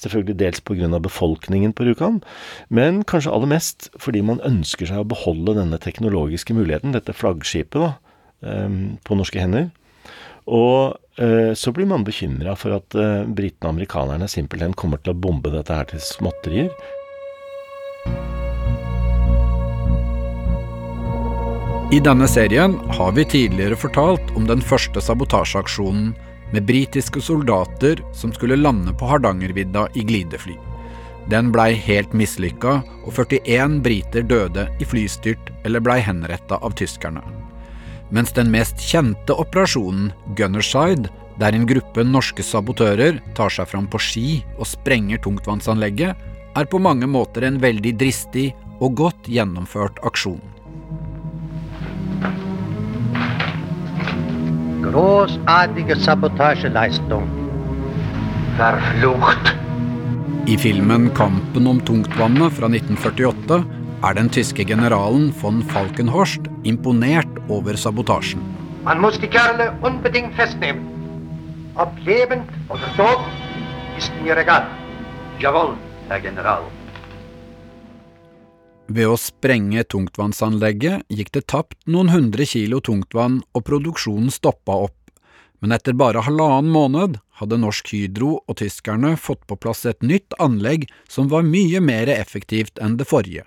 selvfølgelig 0.00 0.36
dels 0.40 0.60
pga. 0.60 0.98
befolkningen 0.98 1.72
på 1.72 1.86
Rjukan, 1.88 2.20
men 2.68 3.04
kanskje 3.04 3.32
aller 3.32 3.48
mest 3.48 3.88
fordi 3.96 4.20
man 4.22 4.42
ønsker 4.44 4.86
seg 4.86 5.00
å 5.00 5.08
beholde 5.08 5.56
denne 5.56 5.78
teknologiske 5.78 6.54
muligheten, 6.54 6.92
dette 6.92 7.16
flaggskipet, 7.16 7.80
da, 7.80 7.94
um, 8.42 8.98
på 9.04 9.16
norske 9.16 9.40
hender. 9.40 9.70
Og 10.44 10.98
eh, 11.16 11.54
så 11.56 11.72
blir 11.72 11.88
man 11.88 12.04
bekymra 12.04 12.52
for 12.60 12.76
at 12.76 12.96
eh, 12.98 13.24
britene 13.24 13.70
og 13.70 13.78
amerikanerne 13.78 14.28
simpelthen 14.28 14.76
kommer 14.76 15.00
til 15.00 15.14
å 15.14 15.16
bombe 15.16 15.48
dette 15.54 15.72
her 15.72 15.88
til 15.88 16.02
småtterier. 16.04 16.68
I 21.94 22.00
denne 22.02 22.26
serien 22.28 22.74
har 22.96 23.12
vi 23.16 23.24
tidligere 23.28 23.78
fortalt 23.78 24.32
om 24.36 24.48
den 24.48 24.60
første 24.64 25.00
sabotasjeaksjonen 25.04 26.12
med 26.54 26.68
britiske 26.68 27.20
soldater 27.20 28.00
som 28.14 28.32
skulle 28.32 28.60
lande 28.60 28.94
på 28.94 29.10
Hardangervidda 29.10 29.88
i 29.98 30.06
glidefly. 30.06 30.54
Den 31.30 31.50
blei 31.52 31.72
helt 31.74 32.12
mislykka, 32.14 32.82
og 33.04 33.16
41 33.16 33.80
briter 33.82 34.22
døde 34.22 34.68
i 34.78 34.86
flystyrt 34.86 35.50
eller 35.64 35.82
blei 35.82 35.98
henretta 36.04 36.60
av 36.62 36.76
tyskerne 36.78 37.24
mens 38.14 38.32
den 38.32 38.50
mest 38.52 38.78
kjente 38.78 39.34
operasjonen, 39.34 40.12
Gunnerside, 40.38 41.10
der 41.40 41.56
en 41.56 41.66
gruppe 41.66 42.04
norske 42.06 42.44
sabotører 42.46 43.18
tar 43.34 43.50
seg 43.50 43.66
fram 43.70 43.88
på 43.90 43.98
ski 43.98 44.28
og 44.54 44.68
sprenger 44.70 45.18
tungtvannsanlegget, 45.24 46.14
er 46.54 46.68
på 46.70 46.78
mange 46.78 47.08
måter 47.10 47.48
en 47.48 47.58
veldig 47.62 47.96
dristig 47.98 48.52
og 48.78 48.94
godt 49.00 49.30
gjennomført 49.30 49.98
aksjon. 50.06 50.42
Großartige 54.94 55.96
Sabotageleistung. 55.96 57.24
Verflucht. 58.56 59.56
I 60.46 60.56
filmen 60.56 61.12
'Kampen 61.12 61.66
om 61.66 61.84
tungtvannet' 61.84 62.52
fra 62.52 62.68
1948 62.68 63.64
er 64.02 64.14
den 64.14 64.30
tyske 64.30 64.64
generalen 64.64 65.32
von 65.32 65.64
Falkenhorst 65.72 66.42
imponert 66.62 67.32
over 67.48 67.76
sabotasjen. 67.76 68.40
Man 68.84 69.00
muss 69.00 69.18
die 69.18 69.26
Kerle 69.26 69.72
unbedingt 69.82 70.32
festnehmen. 70.36 70.86
Ob 71.74 71.90
lebend 72.04 72.48
oder 72.68 72.88
tot, 72.96 73.22
ist 73.98 74.12
mir 74.22 74.36
egal. 74.38 74.64
Jawohl, 75.40 75.74
Herr 76.08 76.20
General. 76.20 76.62
Ved 78.86 79.08
å 79.08 79.16
sprenge 79.16 79.80
tungtvannsanlegget 79.88 81.06
gikk 81.08 81.30
det 81.32 81.46
tapt 81.48 81.78
noen 81.88 82.10
hundre 82.12 82.44
kilo 82.44 82.82
tungtvann, 82.84 83.40
og 83.56 83.64
produksjonen 83.64 84.28
stoppa 84.32 84.76
opp. 84.90 84.98
Men 85.64 85.72
etter 85.72 85.96
bare 85.96 86.20
halvannen 86.26 86.68
måned 86.68 87.16
hadde 87.40 87.56
Norsk 87.62 87.88
Hydro 87.94 88.34
og 88.44 88.58
tyskerne 88.60 89.14
fått 89.16 89.46
på 89.48 89.56
plass 89.56 89.86
et 89.88 90.04
nytt 90.04 90.36
anlegg 90.36 90.84
som 91.08 91.30
var 91.32 91.46
mye 91.48 91.80
mer 91.80 92.12
effektivt 92.12 92.76
enn 92.76 92.98
det 93.00 93.08
forrige. 93.08 93.46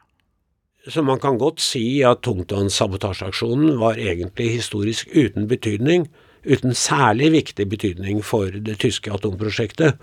Så 0.89 1.03
man 1.05 1.19
kan 1.21 1.37
godt 1.37 1.61
si 1.61 2.01
at 2.07 2.23
tungtvannssabotasjeaksjonen 2.25 3.77
var 3.77 3.99
egentlig 4.01 4.55
historisk 4.55 5.11
uten 5.13 5.45
betydning, 5.51 6.07
uten 6.47 6.73
særlig 6.73 7.29
viktig 7.35 7.67
betydning 7.69 8.23
for 8.25 8.49
det 8.49 8.79
tyske 8.81 9.11
atomprosjektet. 9.13 9.99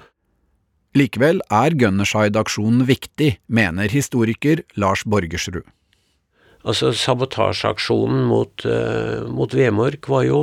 Likevel 0.95 1.41
er 1.51 1.75
Gunnerside-aksjonen 1.75 2.85
viktig, 2.87 3.33
mener 3.51 3.91
historiker 3.91 4.63
Lars 4.79 5.03
Borgersrud. 5.03 5.67
Altså, 6.65 6.93
Sabotasjeaksjonen 6.97 8.23
mot, 8.31 8.63
uh, 8.63 9.27
mot 9.27 9.53
Vemork 9.53 10.07
var 10.09 10.23
jo 10.25 10.39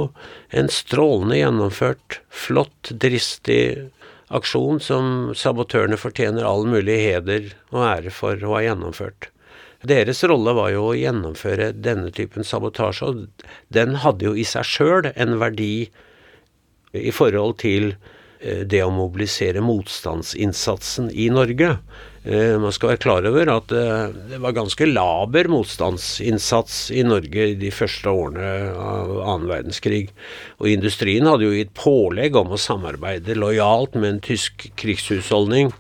en 0.52 0.68
strålende 0.70 1.40
gjennomført, 1.40 2.20
flott, 2.28 2.92
dristig 2.92 3.88
aksjon 4.32 4.84
som 4.84 5.32
sabotørene 5.36 5.98
fortjener 6.00 6.46
all 6.48 6.68
mulig 6.68 7.00
heder 7.00 7.50
og 7.72 7.88
ære 7.88 8.14
for 8.14 8.44
å 8.44 8.58
ha 8.58 8.66
gjennomført. 8.68 9.32
Deres 9.88 10.22
rolle 10.30 10.54
var 10.54 10.70
jo 10.76 10.92
å 10.92 10.98
gjennomføre 11.00 11.72
denne 11.74 12.12
typen 12.14 12.46
sabotasje, 12.46 13.08
og 13.08 13.48
den 13.74 13.98
hadde 14.04 14.28
jo 14.28 14.36
i 14.38 14.46
seg 14.46 14.68
sjøl 14.68 15.10
en 15.16 15.40
verdi 15.42 15.88
i 16.92 17.12
forhold 17.16 17.58
til 17.64 17.96
det 18.42 18.82
å 18.86 18.94
mobilisere 18.94 19.62
motstandsinnsatsen 19.64 21.12
i 21.14 21.28
Norge. 21.34 21.76
Eh, 22.24 22.56
man 22.62 22.74
skal 22.74 22.94
være 22.94 23.02
klar 23.02 23.28
over 23.30 23.50
at 23.50 23.74
eh, 23.74 24.16
det 24.32 24.42
var 24.44 24.58
ganske 24.58 24.88
laber 24.90 25.50
motstandsinnsats 25.50 26.80
i 26.94 27.06
Norge 27.08 27.52
de 27.62 27.72
første 27.74 28.14
årene 28.14 28.72
av 28.78 29.14
annen 29.22 29.50
verdenskrig. 29.50 30.10
Og 30.62 30.70
industrien 30.74 31.30
hadde 31.30 31.48
jo 31.50 31.56
gitt 31.56 31.76
pålegg 31.78 32.38
om 32.38 32.54
å 32.54 32.62
samarbeide 32.62 33.38
lojalt 33.38 33.98
med 33.98 34.16
en 34.16 34.26
tysk 34.32 34.70
krigshusholdning 34.82 35.74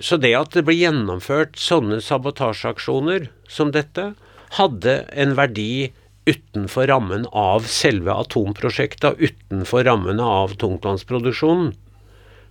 så 0.00 0.16
det 0.16 0.32
at 0.36 0.54
det 0.56 0.64
ble 0.64 0.78
gjennomført 0.78 1.58
sånne 1.60 2.00
sabotasjeaksjoner 2.04 3.28
som 3.50 3.72
dette, 3.74 4.14
hadde 4.56 4.94
en 5.12 5.36
verdi 5.38 5.92
utenfor 6.30 6.86
rammen 6.90 7.26
av 7.32 7.66
selve 7.68 8.14
atomprosjektet, 8.22 9.18
utenfor 9.18 9.84
rammene 9.84 10.22
av 10.22 10.56
tungtvannsproduksjonen. 10.62 11.72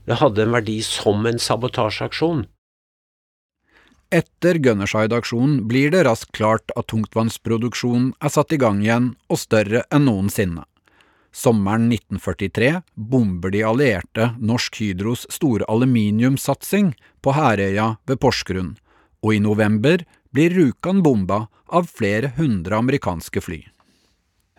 Det 0.05 0.17
hadde 0.21 0.45
en 0.45 0.55
verdi 0.55 0.79
som 0.85 1.25
en 1.29 1.39
sabotasjeaksjon. 1.39 2.47
Etter 4.09 4.57
Gunnerside-aksjonen 4.57 5.67
blir 5.69 5.91
det 5.93 6.01
raskt 6.07 6.31
klart 6.33 6.71
at 6.73 6.87
tungtvannsproduksjonen 6.89 8.15
er 8.17 8.33
satt 8.33 8.55
i 8.55 8.57
gang 8.57 8.81
igjen 8.81 9.11
og 9.29 9.37
større 9.37 9.83
enn 9.93 10.07
noensinne. 10.09 10.65
Sommeren 11.29 11.91
1943 11.93 12.71
bomber 12.95 13.53
de 13.53 13.61
allierte 13.69 14.31
Norsk 14.41 14.79
Hydros 14.81 15.27
store 15.29 15.67
aluminiumsatsing 15.69 16.95
på 17.21 17.35
Herøya 17.37 17.91
ved 18.09 18.17
Porsgrunn, 18.23 18.71
og 19.21 19.35
i 19.35 19.43
november 19.43 20.01
blir 20.35 20.53
Rjukan 20.55 21.03
bomba 21.03 21.47
av 21.65 21.89
flere 21.89 22.33
hundre 22.37 22.77
amerikanske 22.79 23.41
fly. 23.41 23.59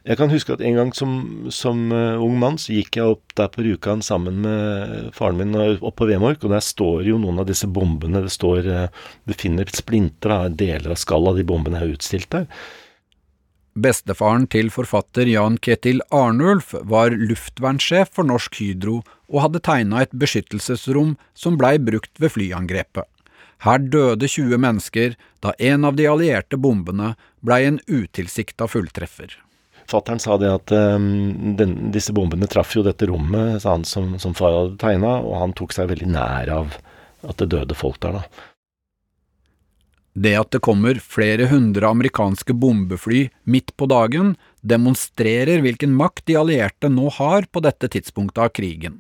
Jeg 0.00 0.16
kan 0.16 0.30
huske 0.32 0.54
at 0.54 0.62
en 0.64 0.78
gang 0.78 0.90
som, 0.96 1.10
som 1.52 1.90
uh, 1.92 2.16
ung 2.24 2.38
mann 2.40 2.56
så 2.58 2.72
gikk 2.72 2.96
jeg 2.96 3.14
opp 3.14 3.34
der 3.36 3.50
på 3.52 3.66
Rjukan 3.66 4.00
sammen 4.02 4.40
med 4.46 5.10
faren 5.16 5.36
min 5.36 5.56
opp 5.76 5.98
på 6.00 6.08
Vemork, 6.08 6.40
og 6.40 6.54
der 6.54 6.64
står 6.64 7.04
jo 7.10 7.18
noen 7.20 7.42
av 7.42 7.50
disse 7.50 7.68
bombene. 7.68 8.22
Det 8.24 8.32
står 8.32 8.70
uh, 8.70 8.86
Du 9.28 9.36
finner 9.36 9.68
splinter 9.76 10.32
av 10.38 10.56
deler 10.56 10.94
av 10.94 11.00
skallet 11.00 11.34
av 11.34 11.42
de 11.42 11.46
bombene 11.52 11.82
er 11.82 11.92
utstilt 11.92 12.30
der. 12.32 12.48
Bestefaren 13.80 14.48
til 14.50 14.72
forfatter 14.72 15.28
Jan 15.30 15.60
Ketil 15.62 16.00
Arnulf 16.10 16.72
var 16.90 17.14
luftvernsjef 17.14 18.10
for 18.16 18.26
Norsk 18.26 18.56
Hydro 18.58 19.02
og 19.30 19.42
hadde 19.44 19.62
tegna 19.62 20.00
et 20.02 20.16
beskyttelsesrom 20.16 21.14
som 21.38 21.60
blei 21.60 21.76
brukt 21.78 22.10
ved 22.18 22.34
flyangrepet. 22.34 23.06
Her 23.60 23.78
døde 23.92 24.28
20 24.28 24.56
mennesker 24.60 25.16
da 25.44 25.52
en 25.58 25.84
av 25.84 25.96
de 25.98 26.08
allierte 26.08 26.56
bombene 26.56 27.14
blei 27.44 27.66
en 27.68 27.80
utilsikta 27.86 28.68
fulltreffer. 28.68 29.34
Fattern 29.90 30.20
sa 30.22 30.36
det 30.38 30.52
at 30.52 30.72
um, 30.72 31.56
den, 31.58 31.90
disse 31.92 32.14
bombene 32.14 32.48
traff 32.48 32.76
jo 32.76 32.84
dette 32.86 33.08
rommet, 33.10 33.58
sa 33.62 33.74
han, 33.74 33.84
som, 33.84 34.14
som 34.22 34.36
far 34.38 34.54
hadde 34.54 34.78
tegna, 34.80 35.18
og 35.18 35.34
han 35.42 35.56
tok 35.58 35.74
seg 35.74 35.90
veldig 35.90 36.12
nær 36.14 36.52
av 36.54 36.78
at 37.26 37.42
det 37.42 37.50
døde 37.52 37.76
folk 37.76 37.98
der, 38.00 38.20
da. 38.20 38.46
Det 40.20 40.32
at 40.34 40.50
det 40.50 40.62
kommer 40.66 40.98
flere 40.98 41.46
hundre 41.52 41.86
amerikanske 41.86 42.54
bombefly 42.58 43.28
midt 43.46 43.70
på 43.78 43.86
dagen, 43.90 44.34
demonstrerer 44.60 45.62
hvilken 45.62 45.92
makt 45.96 46.24
de 46.26 46.36
allierte 46.40 46.90
nå 46.90 47.12
har 47.20 47.46
på 47.52 47.62
dette 47.62 47.90
tidspunktet 47.94 48.42
av 48.42 48.50
krigen. 48.56 48.98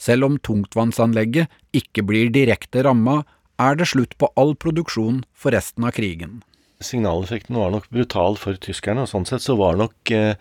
Selv 0.00 0.28
om 0.28 0.36
tungtvannsanlegget 0.40 1.48
ikke 1.76 2.04
blir 2.06 2.32
direkte 2.32 2.84
ramma, 2.84 3.22
er 3.60 3.76
det 3.78 3.90
slutt 3.92 4.16
på 4.20 4.30
all 4.40 4.54
produksjon 4.56 5.24
for 5.36 5.54
resten 5.56 5.86
av 5.86 5.94
krigen. 5.96 6.40
Signaleffekten 6.80 7.58
var 7.60 7.74
nok 7.74 7.90
brutal 7.92 8.38
for 8.40 8.56
tyskerne, 8.56 9.04
og 9.04 9.10
sånn 9.10 9.28
sett 9.28 9.44
så 9.44 9.56
var 9.60 9.76
nok 9.76 10.12
eh, 10.16 10.32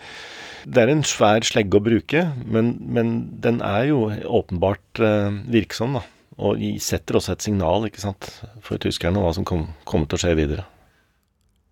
Det 0.64 0.82
er 0.82 0.92
en 0.92 1.04
svær 1.08 1.44
slegge 1.44 1.80
å 1.80 1.84
bruke, 1.84 2.24
men, 2.46 2.78
men 2.80 3.12
den 3.44 3.60
er 3.66 3.90
jo 3.92 4.06
åpenbart 4.40 5.04
eh, 5.04 5.36
virksom, 5.52 6.00
da. 6.00 6.06
Og 6.40 6.62
setter 6.80 7.20
også 7.20 7.34
et 7.36 7.44
signal, 7.44 7.90
ikke 7.90 8.00
sant, 8.00 8.30
for 8.64 8.80
tyskerne 8.80 9.20
hva 9.20 9.34
som 9.36 9.48
kommer 9.48 9.76
kom 9.84 10.06
til 10.08 10.16
å 10.16 10.22
skje 10.24 10.38
videre. 10.40 10.64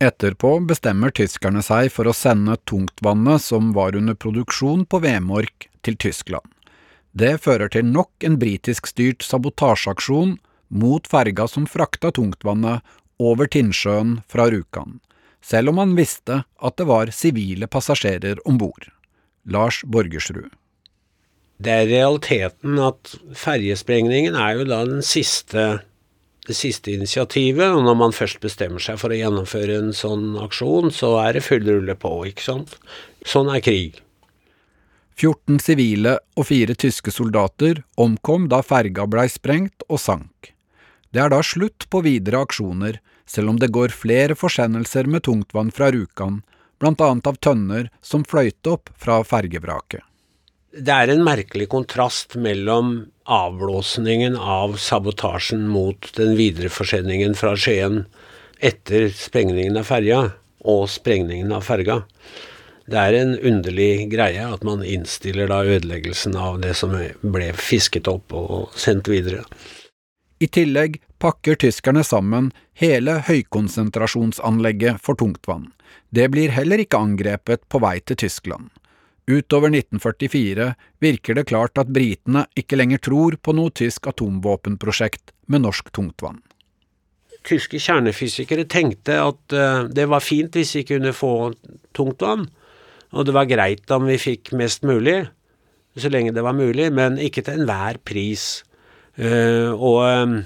Etterpå 0.04 0.52
bestemmer 0.68 1.14
tyskerne 1.16 1.64
seg 1.66 1.88
for 1.90 2.06
å 2.06 2.14
sende 2.14 2.58
tungtvannet 2.70 3.42
som 3.42 3.72
var 3.74 3.96
under 3.98 4.18
produksjon 4.20 4.84
på 4.86 5.00
Vemork, 5.02 5.70
til 5.88 5.96
Tyskland. 5.96 6.44
Det 7.16 7.38
fører 7.40 7.72
til 7.72 7.88
nok 7.88 8.26
en 8.28 8.36
britisk 8.42 8.90
styrt 8.92 9.24
sabotasjeaksjon 9.24 10.36
mot 10.67 11.08
ferga 11.08 11.47
som 11.47 11.67
frakta 11.69 12.12
tungtvannet 12.12 12.84
over 13.19 13.49
Tinnsjøen 13.49 14.21
fra 14.30 14.47
Rjukan, 14.51 14.99
selv 15.41 15.73
om 15.73 15.82
han 15.82 15.95
visste 15.97 16.43
at 16.43 16.77
det 16.77 16.88
var 16.89 17.12
sivile 17.15 17.69
passasjerer 17.71 18.41
om 18.47 18.60
bord. 18.62 18.89
Lars 19.47 19.82
Borgersrud. 19.88 20.51
Det 21.58 21.73
er 21.73 21.89
realiteten 21.89 22.77
at 22.84 23.15
ferjesprengningen 23.34 24.36
er 24.38 24.60
jo 24.60 24.65
da 24.69 24.84
den 24.86 25.01
siste, 25.06 25.80
det 26.45 26.56
siste 26.58 26.93
initiativet, 26.93 27.71
og 27.71 27.82
når 27.88 27.97
man 27.97 28.13
først 28.13 28.43
bestemmer 28.43 28.84
seg 28.84 28.99
for 29.01 29.13
å 29.13 29.17
gjennomføre 29.17 29.80
en 29.80 29.95
sånn 29.95 30.36
aksjon, 30.43 30.91
så 30.93 31.15
er 31.23 31.38
det 31.38 31.47
full 31.47 31.65
rulle 31.65 31.95
på, 31.97 32.12
ikke 32.30 32.45
sant. 32.45 32.75
Sånn 33.25 33.49
er 33.49 33.63
krig. 33.65 33.97
14 35.17 35.58
sivile 35.63 36.19
og 36.38 36.45
fire 36.45 36.75
tyske 36.77 37.10
soldater 37.10 37.82
omkom 37.97 38.45
da 38.51 38.62
ferga 38.62 39.08
blei 39.10 39.25
sprengt 39.34 39.82
og 39.89 39.97
sank. 40.03 40.53
Det 41.12 41.24
er 41.24 41.32
da 41.32 41.41
slutt 41.43 41.88
på 41.89 42.02
videre 42.06 42.43
aksjoner, 42.46 43.00
selv 43.28 43.54
om 43.54 43.60
det 43.60 43.72
går 43.76 43.96
flere 43.96 44.36
forsendelser 44.36 45.08
med 45.12 45.26
tungtvann 45.28 45.72
fra 45.72 45.91
Rjukan, 45.91 46.41
annet 46.84 47.28
av 47.28 47.39
tønner 47.41 47.89
som 48.02 48.26
fløyte 48.28 48.76
opp 48.76 48.91
fra 48.98 49.24
fergevraket. 49.26 50.04
Det 50.78 50.93
er 50.93 51.10
en 51.10 51.24
merkelig 51.26 51.70
kontrast 51.72 52.36
mellom 52.38 53.08
avblåsningen 53.26 54.36
av 54.38 54.76
sabotasjen 54.78 55.65
mot 55.67 56.12
den 56.15 56.36
videre 56.38 56.70
forsendingen 56.70 57.34
fra 57.39 57.56
Skien 57.58 58.04
etter 58.60 59.10
sprengningen 59.10 59.80
av 59.80 59.88
ferja, 59.89 60.20
og 60.67 60.88
sprengningen 60.91 61.52
av 61.56 61.65
ferga. 61.65 62.02
Det 62.88 63.00
er 63.00 63.17
en 63.17 63.34
underlig 63.36 64.08
greie 64.12 64.43
at 64.48 64.63
man 64.67 64.84
innstiller 64.86 65.50
da 65.52 65.63
ødeleggelsen 65.65 66.38
av 66.39 66.62
det 66.63 66.74
som 66.80 66.93
ble 67.22 67.50
fisket 67.60 68.08
opp 68.12 68.34
og 68.36 68.78
sendt 68.80 69.10
videre. 69.12 69.43
I 70.39 70.47
tillegg 70.47 71.00
pakker 71.17 71.58
tyskerne 71.58 72.04
sammen 72.06 72.52
hele 72.78 73.19
høykonsentrasjonsanlegget 73.26 75.02
for 75.02 75.17
tungtvann. 75.17 75.71
Det 76.10 76.28
blir 76.30 76.54
heller 76.54 76.84
ikke 76.84 77.00
angrepet 77.02 77.63
på 77.69 77.82
vei 77.82 77.97
til 78.06 78.19
Tyskland. 78.21 78.69
Utover 79.28 79.73
1944 79.73 80.67
virker 81.04 81.36
det 81.36 81.47
klart 81.50 81.80
at 81.82 81.89
britene 81.91 82.45
ikke 82.56 82.78
lenger 82.80 83.02
tror 83.10 83.36
på 83.43 83.56
noe 83.58 83.73
tysk 83.76 84.08
atomvåpenprosjekt 84.08 85.34
med 85.52 85.65
norsk 85.65 85.89
tungtvann. 85.91 86.39
Tyske 87.47 87.80
kjernefysikere 87.80 88.67
tenkte 88.71 89.17
at 89.19 89.56
uh, 89.56 89.88
det 89.91 90.08
var 90.08 90.23
fint 90.23 90.56
hvis 90.56 90.76
vi 90.80 90.86
kunne 90.88 91.15
få 91.15 91.34
tungtvann, 91.97 92.47
og 93.12 93.28
det 93.28 93.36
var 93.36 93.50
greit 93.50 93.91
om 93.91 94.08
vi 94.08 94.19
fikk 94.19 94.54
mest 94.60 94.88
mulig, 94.88 95.26
så 95.97 96.12
lenge 96.13 96.36
det 96.36 96.43
var 96.45 96.56
mulig, 96.56 96.91
men 96.93 97.17
ikke 97.19 97.43
til 97.43 97.63
enhver 97.63 98.00
pris. 98.06 98.62
Uh, 99.17 99.73
og 99.73 100.45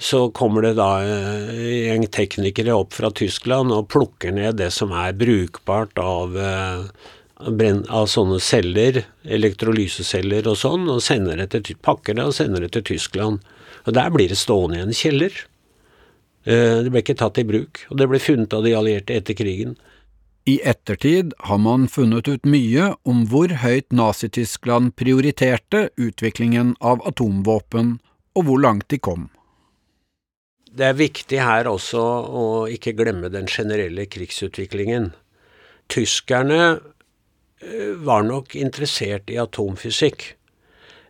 så 0.00 0.24
kommer 0.34 0.64
det 0.64 0.74
da 0.78 0.88
en 1.04 1.58
gjeng 1.60 2.06
teknikere 2.08 2.72
opp 2.72 2.96
fra 2.96 3.10
Tyskland 3.12 3.70
og 3.76 3.90
plukker 3.92 4.32
ned 4.32 4.56
det 4.58 4.70
som 4.72 4.94
er 4.96 5.12
brukbart 5.12 6.00
av, 6.00 6.38
av 6.40 8.08
sånne 8.08 8.38
celler, 8.40 9.02
elektrolyseceller 9.28 10.48
og 10.48 10.56
sånn, 10.56 10.88
og 10.88 11.04
sender 11.04 11.42
det 11.42 11.50
til, 11.52 11.76
pakker 11.84 12.16
det 12.16 12.24
og 12.30 12.34
sender 12.38 12.64
det 12.64 12.72
til 12.78 12.86
Tyskland. 12.94 13.44
Og 13.84 13.92
der 13.96 14.08
blir 14.14 14.32
det 14.32 14.40
stående 14.40 14.80
i 14.80 14.86
en 14.86 14.96
kjeller. 14.96 15.36
Det 16.48 16.88
ble 16.88 17.04
ikke 17.04 17.18
tatt 17.20 17.36
i 17.42 17.44
bruk, 17.44 17.84
og 17.92 18.00
det 18.00 18.08
ble 18.08 18.24
funnet 18.24 18.56
av 18.56 18.64
de 18.64 18.72
allierte 18.80 19.20
etter 19.20 19.36
krigen. 19.36 19.76
I 20.50 20.60
ettertid 20.64 21.34
har 21.38 21.58
man 21.58 21.88
funnet 21.88 22.28
ut 22.28 22.46
mye 22.48 22.86
om 23.10 23.26
hvor 23.30 23.52
høyt 23.62 23.92
Nazi-Tyskland 23.94 24.96
prioriterte 24.98 25.82
utviklingen 26.00 26.72
av 26.80 27.02
atomvåpen, 27.06 27.98
og 28.34 28.46
hvor 28.48 28.62
langt 28.64 28.88
de 28.90 28.98
kom. 28.98 29.28
Det 30.70 30.86
er 30.88 30.98
viktig 30.98 31.38
her 31.42 31.68
også 31.70 32.00
å 32.40 32.46
ikke 32.72 32.96
glemme 32.98 33.30
den 33.30 33.46
generelle 33.50 34.06
krigsutviklingen. 34.10 35.10
Tyskerne 35.90 36.62
eh, 36.70 37.92
var 38.08 38.26
nok 38.26 38.56
interessert 38.58 39.30
i 39.30 39.38
atomfysikk, 39.42 40.24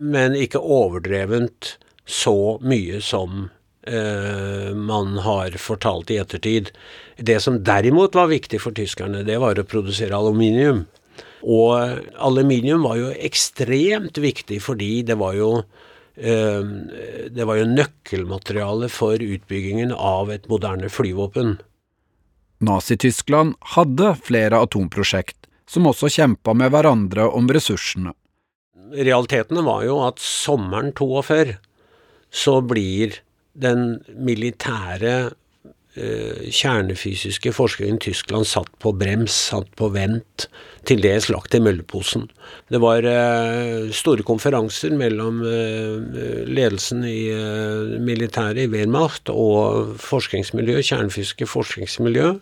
men 0.01 0.37
ikke 0.37 0.61
overdrevent 0.61 1.75
så 2.05 2.57
mye 2.61 3.01
som 3.05 3.47
man 3.81 5.15
har 5.25 5.55
fortalt 5.57 6.11
i 6.13 6.19
ettertid. 6.21 6.67
Det 7.17 7.39
som 7.41 7.55
derimot 7.65 8.13
var 8.13 8.29
viktig 8.29 8.59
for 8.61 8.77
tyskerne, 8.77 9.23
det 9.25 9.39
var 9.41 9.57
å 9.57 9.65
produsere 9.65 10.13
aluminium. 10.13 10.83
Og 11.41 11.97
aluminium 12.21 12.85
var 12.85 12.99
jo 12.99 13.09
ekstremt 13.17 14.21
viktig 14.21 14.59
fordi 14.61 14.91
det 15.07 15.17
var 15.17 15.33
jo 15.39 15.49
Ehm, 16.21 16.89
det 17.31 17.45
var 17.45 17.57
jo 17.57 17.69
nøkkelmateriale 17.69 18.89
for 18.91 19.21
utbyggingen 19.21 19.93
av 19.95 20.31
et 20.31 20.47
moderne 20.51 20.89
flyvåpen. 20.91 21.55
Nazi-Tyskland 22.61 23.55
hadde 23.73 24.13
flere 24.21 24.59
atomprosjekt, 24.61 25.47
som 25.69 25.87
også 25.89 26.11
kjempa 26.11 26.53
med 26.53 26.73
hverandre 26.75 27.25
om 27.31 27.49
ressursene. 27.49 28.13
Realitetene 28.91 29.63
var 29.65 29.85
jo 29.87 30.01
at 30.03 30.19
sommeren 30.21 30.91
42 30.93 31.55
så 32.31 32.59
blir 32.63 33.17
den 33.53 34.01
militære 34.15 35.31
Eh, 35.91 36.47
kjernefysiske 36.55 37.51
forskningen 37.51 37.97
i 37.97 38.03
Tyskland 38.05 38.47
satt 38.47 38.69
på 38.79 38.93
brems, 38.95 39.33
satt 39.49 39.67
på 39.75 39.89
vent, 39.91 40.45
til 40.87 41.01
dels 41.03 41.27
lagt 41.27 41.51
i 41.51 41.59
mølleposen. 41.59 42.29
Det 42.71 42.79
var 42.79 43.03
eh, 43.03 43.89
store 43.91 44.23
konferanser 44.23 44.95
mellom 44.95 45.41
eh, 45.43 46.47
ledelsen 46.47 47.03
i 47.03 47.27
militæret 47.99 48.63
i 48.63 48.71
Wehrmacht 48.71 49.33
og 49.35 49.97
forskningsmiljø, 49.99 50.79
kjernefysiske 50.79 51.49
forskningsmiljø, 51.51 52.37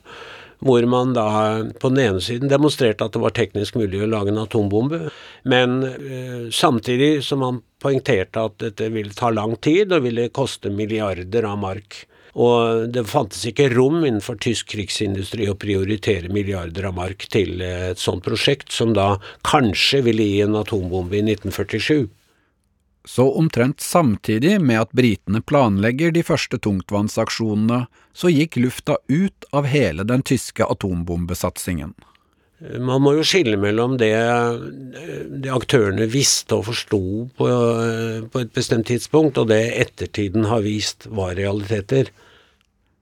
hvor 0.65 0.85
man 0.91 1.13
da 1.15 1.29
på 1.79 1.91
den 1.93 2.03
ene 2.03 2.21
siden 2.23 2.51
demonstrerte 2.51 3.07
at 3.07 3.15
det 3.15 3.23
var 3.23 3.35
teknisk 3.35 3.77
mulig 3.79 4.03
å 4.03 4.09
lage 4.11 4.33
en 4.33 4.41
atombombe, 4.41 5.05
men 5.47 5.79
eh, 5.87 6.49
samtidig 6.51 7.23
som 7.25 7.43
man 7.43 7.61
poengterte 7.79 8.43
at 8.49 8.59
dette 8.59 8.89
ville 8.91 9.15
ta 9.15 9.31
lang 9.31 9.55
tid 9.63 9.93
og 9.95 10.03
ville 10.07 10.27
koste 10.35 10.71
milliarder 10.73 11.47
av 11.47 11.61
mark. 11.63 12.03
Og 12.39 12.85
det 12.93 13.07
fantes 13.09 13.41
ikke 13.49 13.71
rom 13.73 14.03
innenfor 14.03 14.37
tysk 14.43 14.69
krigsindustri 14.75 15.47
å 15.49 15.57
prioritere 15.59 16.29
milliarder 16.31 16.89
av 16.91 16.95
mark 16.99 17.25
til 17.31 17.63
et 17.65 17.99
sånt 17.99 18.23
prosjekt, 18.25 18.69
som 18.75 18.93
da 18.93 19.15
kanskje 19.47 20.03
ville 20.05 20.27
gi 20.27 20.43
en 20.45 20.59
atombombe 20.59 21.17
i 21.17 21.23
1947. 21.25 22.07
Så 23.07 23.25
omtrent 23.39 23.81
samtidig 23.81 24.57
med 24.61 24.81
at 24.81 24.91
britene 24.91 25.41
planlegger 25.41 26.11
de 26.11 26.23
første 26.25 26.59
tungtvannsaksjonene, 26.59 27.85
så 28.13 28.31
gikk 28.31 28.59
lufta 28.59 28.97
ut 29.07 29.47
av 29.55 29.69
hele 29.71 30.03
den 30.03 30.23
tyske 30.25 30.65
atombombesatsingen. 30.67 31.95
Man 32.59 32.99
må 33.05 33.13
jo 33.15 33.23
skille 33.23 33.55
mellom 33.55 33.95
det, 34.01 34.11
det 35.39 35.51
aktørene 35.55 36.09
visste 36.11 36.57
og 36.57 36.65
forsto 36.67 37.01
på, 37.39 37.47
på, 38.33 38.41
et 38.43 38.51
bestemt 38.55 38.89
tidspunkt, 38.91 39.39
og 39.39 39.47
det 39.47 39.61
ettertiden 39.79 40.49
har 40.51 40.65
vist 40.65 41.07
var 41.07 41.37
realiteter. 41.39 42.11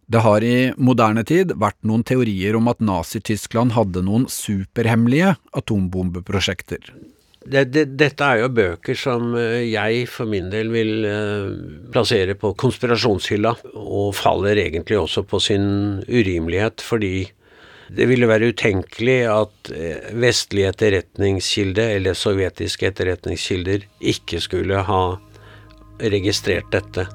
Det 0.07 0.21
har 0.23 0.45
i 0.45 0.69
moderne 0.77 1.25
tid 1.27 1.55
vært 1.57 1.79
noen 1.81 2.05
teorier 2.05 2.55
om 2.55 2.69
at 2.69 2.85
Nazi-Tyskland 2.85 3.73
hadde 3.75 4.05
noen 4.05 4.29
superhemmelige 4.31 5.33
atombombeprosjekter. 5.57 6.93
Det, 7.47 7.63
det, 7.71 7.85
dette 7.95 8.27
er 8.27 8.41
jo 8.41 8.49
bøker 8.51 8.97
som 8.99 9.31
eh, 9.39 9.63
jeg 9.69 10.03
for 10.11 10.27
min 10.27 10.49
del 10.51 10.71
vil 10.73 11.05
eh, 11.07 11.45
plassere 11.93 12.35
på 12.39 12.51
konspirasjonshylla, 12.59 13.53
og 13.79 14.09
faller 14.17 14.59
egentlig 14.59 14.97
også 14.99 15.23
på 15.23 15.39
sin 15.43 15.67
urimelighet, 16.09 16.83
fordi 16.83 17.29
det 17.87 18.09
ville 18.09 18.27
være 18.27 18.51
utenkelig 18.51 19.19
at 19.31 19.71
eh, 19.71 20.09
vestlige 20.19 20.73
etterretningskilder, 20.73 21.93
eller 22.01 22.19
sovjetiske 22.19 22.91
etterretningskilder, 22.91 23.87
ikke 24.11 24.43
skulle 24.43 24.83
ha 24.89 25.01
registrert 26.03 26.67
dette. 26.75 27.07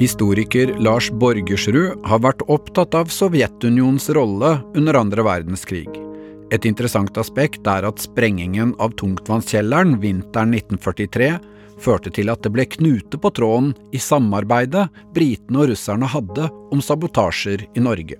Historiker 0.00 0.70
Lars 0.80 1.10
Borgersrud 1.12 2.06
har 2.08 2.20
vært 2.24 2.40
opptatt 2.48 2.94
av 2.96 3.10
Sovjetunionens 3.12 4.06
rolle 4.16 4.54
under 4.72 4.96
andre 4.96 5.26
verdenskrig. 5.26 5.90
Et 6.48 6.64
interessant 6.64 7.18
aspekt 7.20 7.68
er 7.68 7.84
at 7.84 8.00
sprengingen 8.00 8.72
av 8.80 8.94
tungtvannskjelleren 8.96 9.98
vinteren 10.00 10.54
1943 10.56 11.28
førte 11.84 12.12
til 12.16 12.32
at 12.32 12.40
det 12.40 12.52
ble 12.54 12.64
knute 12.78 13.20
på 13.20 13.32
tråden 13.36 13.74
i 13.92 14.00
samarbeidet 14.00 14.86
britene 15.12 15.60
og 15.60 15.68
russerne 15.74 16.08
hadde 16.14 16.48
om 16.72 16.80
sabotasjer 16.80 17.66
i 17.68 17.84
Norge. 17.84 18.16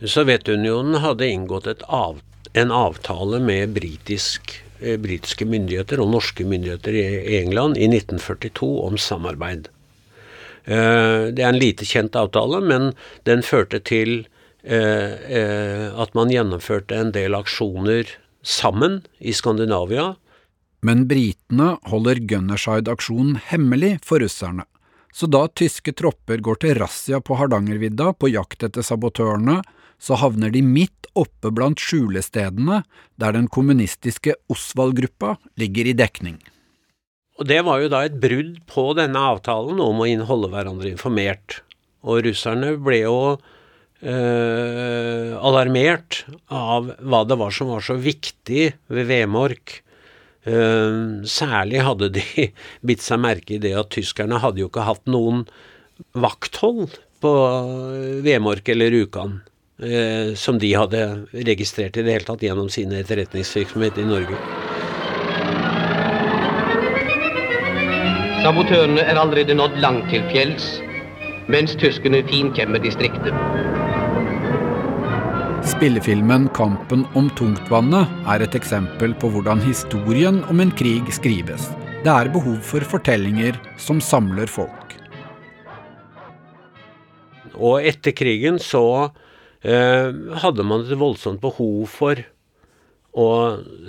Sovjetunionen 0.00 1.02
hadde 1.04 1.28
inngått 1.34 1.84
av, 1.84 2.24
en 2.56 2.72
avtale 2.72 3.42
med 3.44 3.76
britisk, 3.76 4.56
eh, 4.80 4.96
britiske 4.96 5.44
myndigheter 5.44 6.00
og 6.00 6.14
norske 6.16 6.48
myndigheter 6.48 6.96
i 6.96 7.38
England 7.42 7.76
i 7.76 7.92
1942 7.92 8.72
om 8.88 8.96
samarbeid. 8.96 9.68
Eh, 10.64 11.32
det 11.34 11.42
er 11.42 11.50
en 11.50 11.60
lite 11.60 11.86
kjent 11.88 12.16
avtale, 12.18 12.62
men 12.62 12.92
den 13.28 13.42
førte 13.42 13.82
til 13.82 14.26
eh, 14.62 15.14
eh, 15.40 15.86
at 15.90 16.14
man 16.18 16.32
gjennomførte 16.32 16.98
en 16.98 17.14
del 17.14 17.34
aksjoner 17.38 18.18
sammen 18.42 19.00
i 19.18 19.34
Skandinavia 19.34 20.12
men 20.82 21.06
britene 21.08 21.76
holder 21.86 22.18
Gunnerside-aksjonen 22.26 23.38
hemmelig 23.52 23.96
for 24.06 24.22
russerne, 24.22 24.66
så 25.14 25.28
da 25.30 25.44
tyske 25.46 25.94
tropper 25.94 26.42
går 26.42 26.58
til 26.64 26.78
razzia 26.80 27.20
på 27.22 27.38
Hardangervidda 27.38 28.10
på 28.18 28.32
jakt 28.32 28.66
etter 28.66 28.82
sabotørene, 28.86 29.60
så 30.02 30.18
havner 30.18 30.50
de 30.50 30.64
midt 30.66 31.06
oppe 31.14 31.52
blant 31.54 31.78
skjulestedene 31.78 32.80
der 33.22 33.36
den 33.36 33.46
kommunistiske 33.46 34.34
Osvald-gruppa 34.50 35.36
ligger 35.60 35.86
i 35.86 35.94
dekning. 35.94 36.40
Og 37.42 37.48
Det 37.50 37.58
var 37.66 37.82
jo 37.82 37.90
da 37.90 38.04
et 38.06 38.20
brudd 38.22 38.60
på 38.70 38.84
denne 38.94 39.18
avtalen 39.32 39.80
om 39.82 40.02
å 40.02 40.08
holde 40.28 40.52
hverandre 40.52 40.92
informert. 40.92 41.58
Og 42.06 42.22
russerne 42.26 42.76
ble 42.82 43.00
jo 43.02 43.16
eh, 44.02 45.34
alarmert 45.34 46.22
av 46.46 46.92
hva 47.02 47.22
det 47.26 47.38
var 47.42 47.54
som 47.54 47.72
var 47.74 47.82
så 47.82 47.98
viktig 47.98 48.68
ved 48.92 49.10
Vemork 49.10 49.80
Eh, 50.42 50.94
særlig 51.30 51.84
hadde 51.86 52.08
de 52.16 52.48
bitt 52.88 53.04
seg 53.04 53.20
merke 53.22 53.54
i 53.54 53.60
det 53.62 53.76
at 53.78 53.92
tyskerne 53.94 54.40
hadde 54.42 54.58
jo 54.58 54.66
ikke 54.66 54.88
hatt 54.88 55.04
noen 55.06 55.44
vakthold 56.18 56.96
på 57.22 57.32
Vemork 58.26 58.72
eller 58.74 58.90
Rjukan, 58.90 59.36
Eh, 59.82 60.34
som 60.34 60.58
de 60.58 60.68
hadde 60.78 61.26
registrert 61.32 61.96
i 61.96 62.04
det 62.06 62.12
hele 62.14 62.26
tatt 62.28 62.44
gjennom 62.44 62.68
sin 62.70 62.92
etterretningsvirksomhet 62.94 63.98
i 63.98 64.04
Norge. 64.06 64.61
Sabotørene 68.42 69.04
er 69.06 69.18
allerede 69.20 69.54
nådd 69.54 69.76
langt 69.78 70.08
til 70.10 70.24
fjells, 70.32 70.64
mens 71.52 71.76
tyskerne 71.78 72.24
finkjemmer 72.26 72.80
distriktet. 72.82 73.36
Spillefilmen 75.70 76.48
Kampen 76.50 77.04
om 77.14 77.28
tungtvannet 77.38 78.10
er 78.34 78.42
et 78.42 78.56
eksempel 78.58 79.14
på 79.22 79.30
hvordan 79.30 79.62
historien 79.62 80.40
om 80.50 80.58
en 80.64 80.74
krig 80.74 81.06
skrives. 81.14 81.68
Det 82.02 82.10
er 82.10 82.32
behov 82.34 82.58
for 82.66 82.82
fortellinger 82.82 83.60
som 83.78 84.02
samler 84.02 84.50
folk. 84.50 84.96
Og 87.54 87.86
etter 87.86 88.10
krigen 88.10 88.58
så 88.58 88.84
eh, 89.62 90.10
hadde 90.42 90.66
man 90.66 90.82
et 90.82 90.98
voldsomt 90.98 91.38
behov 91.46 91.86
for 91.94 92.26
å 93.12 93.28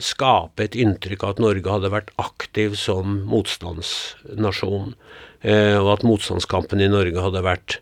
skape 0.04 0.66
et 0.66 0.76
inntrykk 0.76 1.24
av 1.24 1.36
at 1.36 1.42
Norge 1.44 1.72
hadde 1.72 1.92
vært 1.94 2.12
aktiv 2.20 2.76
som 2.80 3.22
motstandsnasjon, 3.30 4.94
eh, 5.48 5.78
og 5.80 5.94
at 5.98 6.08
motstandskampen 6.08 6.84
i 6.84 6.92
Norge 6.92 7.24
hadde 7.24 7.46
vært 7.46 7.80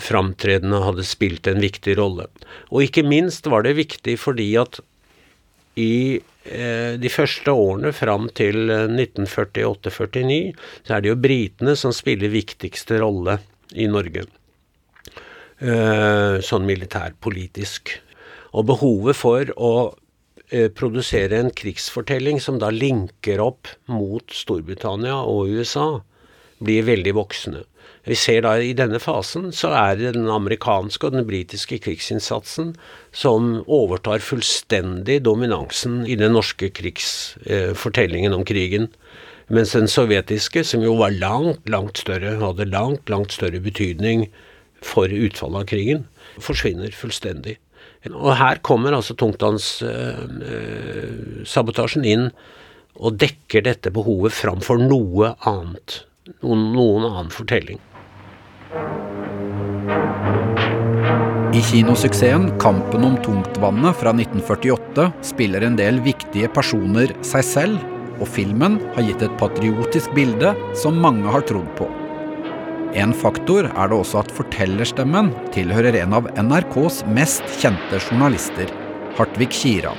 framtredende 0.00 0.82
hadde 0.84 1.04
spilt 1.04 1.48
en 1.50 1.60
viktig 1.60 1.96
rolle. 1.98 2.28
Og 2.70 2.86
ikke 2.86 3.04
minst 3.04 3.48
var 3.50 3.64
det 3.66 3.76
viktig 3.76 4.16
fordi 4.20 4.54
at 4.60 4.80
i 5.80 6.20
eh, 6.48 6.96
de 7.00 7.12
første 7.12 7.52
årene 7.52 7.92
fram 7.96 8.28
til 8.36 8.70
1948-49 8.70 10.32
eh, 10.32 10.52
så 10.86 10.96
er 10.96 11.02
det 11.02 11.12
jo 11.12 11.20
britene 11.20 11.76
som 11.76 11.92
spiller 11.96 12.32
viktigste 12.32 13.02
rolle 13.04 13.40
i 13.76 13.88
Norge. 13.90 14.26
Sånn 15.60 16.62
militærpolitisk. 16.64 17.90
Og 18.56 18.64
behovet 18.70 19.18
for 19.18 19.50
å 19.60 19.72
produsere 20.74 21.38
en 21.38 21.52
krigsfortelling 21.54 22.40
som 22.42 22.56
da 22.58 22.72
linker 22.74 23.38
opp 23.42 23.70
mot 23.86 24.34
Storbritannia 24.34 25.20
og 25.22 25.52
USA, 25.54 26.00
blir 26.60 26.84
veldig 26.88 27.14
voksne. 27.16 27.62
Vi 28.08 28.16
ser 28.16 28.44
da 28.46 28.54
I 28.56 28.72
denne 28.76 29.00
fasen 29.02 29.50
så 29.52 29.72
er 29.76 29.98
det 29.98 30.14
den 30.16 30.28
amerikanske 30.32 31.08
og 31.08 31.16
den 31.16 31.26
britiske 31.28 31.80
krigsinnsatsen 31.84 32.72
som 33.12 33.50
overtar 33.66 34.24
fullstendig 34.24 35.20
dominansen 35.26 36.02
i 36.08 36.16
den 36.20 36.32
norske 36.36 36.70
krigsfortellingen 36.76 38.32
eh, 38.32 38.38
om 38.38 38.46
krigen. 38.48 38.88
Mens 39.50 39.74
den 39.74 39.90
sovjetiske, 39.90 40.62
som 40.64 40.84
jo 40.84 40.94
var 41.00 41.12
langt, 41.12 41.66
langt 41.68 41.98
større, 42.00 42.36
hadde 42.40 42.68
langt, 42.70 43.10
langt 43.10 43.34
større 43.34 43.60
betydning 43.60 44.28
for 44.80 45.10
utfallet 45.10 45.64
av 45.64 45.68
krigen, 45.68 46.06
forsvinner 46.40 46.94
fullstendig. 46.96 47.58
Og 48.08 48.30
her 48.38 48.56
kommer 48.64 48.94
altså 48.96 49.12
tungtvannssabotasjen 49.20 52.06
eh, 52.06 52.12
inn 52.14 52.30
og 53.00 53.16
dekker 53.20 53.62
dette 53.66 53.90
behovet 53.92 54.32
framfor 54.32 54.78
noe 54.80 55.34
annet. 55.48 56.04
Noen, 56.40 56.72
noen 56.72 57.04
annen 57.10 57.30
fortelling. 57.34 57.78
I 61.50 61.60
kinosuksessen 61.66 62.58
Kampen 62.62 63.04
om 63.04 63.16
tungtvannet 63.24 63.96
fra 64.00 64.10
1948 64.14 65.12
spiller 65.32 65.60
en 65.66 65.76
del 65.76 66.00
viktige 66.04 66.48
personer 66.54 67.08
seg 67.26 67.44
selv, 67.44 67.78
og 68.20 68.28
filmen 68.30 68.78
har 68.94 69.02
gitt 69.08 69.22
et 69.26 69.38
patriotisk 69.40 70.14
bilde 70.16 70.54
som 70.78 71.02
mange 71.02 71.28
har 71.32 71.42
trodd 71.48 71.70
på. 71.80 71.86
En 72.98 73.12
faktor 73.14 73.68
er 73.70 73.90
det 73.90 73.94
også 73.94 74.24
at 74.24 74.32
fortellerstemmen 74.34 75.28
tilhører 75.54 75.94
en 76.00 76.16
av 76.16 76.26
NRKs 76.34 77.04
mest 77.14 77.46
kjente 77.60 78.00
journalister, 78.02 78.72
Hartvig 79.14 79.46
Kiran. 79.54 79.98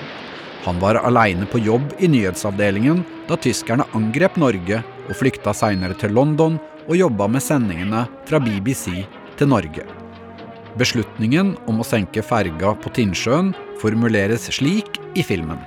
Han 0.65 0.81
var 0.81 0.99
aleine 0.99 1.47
på 1.47 1.61
jobb 1.63 1.93
i 2.03 2.09
nyhetsavdelingen 2.11 2.99
da 3.29 3.37
tyskerne 3.39 3.87
angrep 3.97 4.35
Norge 4.35 4.81
og 5.07 5.15
flykta 5.17 5.55
seinere 5.55 5.95
til 5.97 6.11
London 6.17 6.59
og 6.83 6.97
jobba 6.99 7.29
med 7.31 7.45
sendingene 7.45 8.03
fra 8.27 8.43
BBC 8.43 9.05
til 9.39 9.49
Norge. 9.53 9.87
Beslutningen 10.75 11.55
om 11.71 11.79
å 11.79 11.87
senke 11.87 12.23
ferga 12.23 12.75
på 12.83 12.91
Tinnsjøen 12.95 13.53
formuleres 13.79 14.51
slik 14.51 14.99
i 15.15 15.23
filmen. 15.23 15.63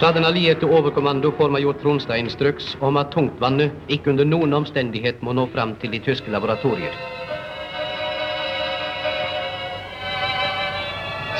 Fra 0.00 0.12
den 0.16 0.24
allierte 0.24 0.64
overkommando 0.64 1.28
får 1.36 1.50
major 1.52 1.74
Tronstad 1.76 2.16
instruks 2.16 2.70
om 2.80 2.96
at 2.96 3.10
tungtvannet 3.12 3.90
ikke 3.92 4.14
under 4.14 4.24
noen 4.24 4.54
omstendighet 4.56 5.18
må 5.20 5.34
nå 5.36 5.44
fram 5.52 5.74
til 5.82 5.92
de 5.92 6.00
tyske 6.00 6.32
laboratorier. 6.32 6.94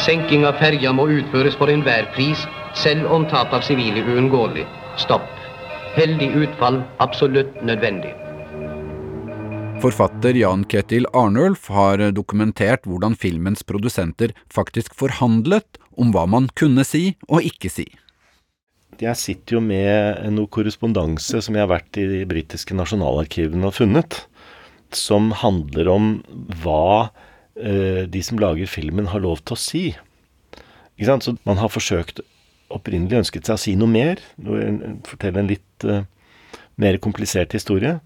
Senking 0.05 0.44
av 0.44 0.61
ferja 0.61 0.92
må 0.92 1.07
utføres 1.09 1.57
for 1.57 1.73
enhver 1.73 2.11
pris, 2.12 2.42
selv 2.77 3.09
om 3.09 3.25
tap 3.33 3.57
av 3.57 3.64
sivile 3.64 4.05
uunngåelig. 4.05 4.66
Stopp. 5.01 5.33
Heldig 5.96 6.29
utfall 6.42 6.83
absolutt 7.01 7.57
nødvendig. 7.64 8.12
Forfatter 9.81 10.37
Jan 10.37 10.68
Ketil 10.68 11.09
Arnulf 11.16 11.70
har 11.73 12.05
dokumentert 12.12 12.85
hvordan 12.85 13.16
filmens 13.16 13.64
produsenter 13.64 14.37
faktisk 14.53 14.92
forhandlet 15.01 15.81
om 15.96 16.12
hva 16.12 16.29
man 16.29 16.53
kunne 16.53 16.85
si 16.85 17.14
og 17.25 17.40
ikke 17.49 17.73
si. 17.73 17.88
Jeg 19.00 19.16
sitter 19.16 19.56
jo 19.56 19.62
med 19.64 20.26
noe 20.34 20.50
korrespondanse 20.52 21.40
som 21.40 21.56
jeg 21.56 21.64
har 21.64 21.70
vært 21.72 21.96
i 22.00 22.04
de 22.10 22.20
britiske 22.28 22.76
nasjonalarkivene 22.76 23.70
og 23.70 23.78
funnet, 23.78 24.18
som 24.92 25.30
handler 25.40 25.88
om 25.88 26.10
hva 26.60 27.08
eh, 27.56 28.04
de 28.10 28.22
som 28.26 28.40
lager 28.42 28.68
filmen, 28.68 29.08
har 29.08 29.24
lov 29.24 29.40
til 29.44 29.56
å 29.56 29.60
si. 29.60 29.84
Ikke 30.98 31.08
sant? 31.08 31.24
Så 31.24 31.36
man 31.48 31.60
har 31.62 31.72
forsøkt 31.72 32.20
opprinnelig 32.70 33.22
ønsket 33.22 33.48
seg 33.48 33.56
å 33.56 33.62
si 33.62 33.76
noe 33.78 33.90
mer, 33.90 34.20
fortelle 35.08 35.42
en 35.42 35.48
litt 35.50 35.86
uh, 35.88 36.04
mer 36.80 37.00
komplisert 37.02 37.56
historie. 37.56 37.96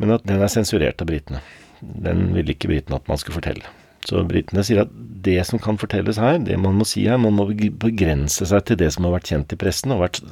Men 0.00 0.16
at 0.16 0.24
den 0.26 0.40
er 0.42 0.50
sensurert 0.50 1.04
av 1.04 1.10
britene. 1.10 1.42
Den 1.80 2.30
ville 2.34 2.56
ikke 2.56 2.72
britene 2.72 2.98
at 2.98 3.06
man 3.12 3.20
skulle 3.20 3.38
fortelle. 3.38 3.68
Så 4.08 4.22
britene 4.24 4.62
sier 4.64 4.84
at 4.86 4.92
det 5.24 5.38
som 5.48 5.60
kan 5.60 5.78
fortelles 5.80 6.18
her, 6.20 6.38
det 6.40 6.56
man 6.60 6.78
må 6.78 6.86
si 6.88 7.04
her, 7.04 7.20
man 7.20 7.36
må 7.36 7.50
begrense 7.50 8.46
seg 8.48 8.64
til 8.66 8.78
det 8.80 8.88
som 8.94 9.06
har 9.06 9.18
vært 9.18 9.32
kjent 9.32 9.52
i 9.52 9.58
pressen 9.60 9.92
og 9.92 10.04
vært 10.04 10.22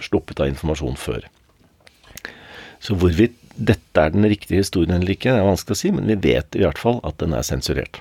sluppet 0.00 0.40
av 0.40 0.48
informasjon 0.48 0.96
før. 1.00 1.26
Så 2.80 2.96
hvorvidt 2.96 3.36
dette 3.60 4.00
er 4.00 4.14
den 4.14 4.24
riktige 4.24 4.62
historien 4.62 4.96
eller 4.96 5.12
ikke, 5.12 5.34
det 5.34 5.42
er 5.42 5.50
vanskelig 5.50 5.76
å 5.76 5.80
si, 5.82 5.90
men 5.92 6.08
vi 6.08 6.16
vet 6.30 6.56
i 6.56 6.64
hvert 6.64 6.80
fall 6.80 7.02
at 7.04 7.18
den 7.20 7.36
er 7.36 7.44
sensurert. 7.44 8.00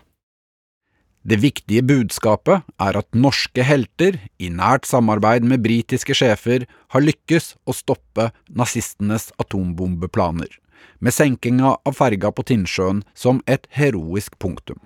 Det 1.27 1.35
viktige 1.43 1.83
budskapet 1.83 2.63
er 2.79 2.95
at 2.95 3.09
norske 3.11 3.65
helter, 3.67 4.15
i 4.39 4.47
nært 4.47 4.87
samarbeid 4.87 5.43
med 5.43 5.65
britiske 5.65 6.15
sjefer, 6.15 6.63
har 6.95 7.03
lykkes 7.03 7.57
å 7.67 7.75
stoppe 7.75 8.29
nazistenes 8.47 9.27
atombombeplaner 9.43 10.55
med 10.99 11.15
senkinga 11.15 11.75
av 11.87 11.95
ferga 11.95 12.31
på 12.35 12.45
Tinnsjøen 12.47 13.03
som 13.17 13.43
et 13.47 13.67
heroisk 13.75 14.35
punktum. 14.39 14.79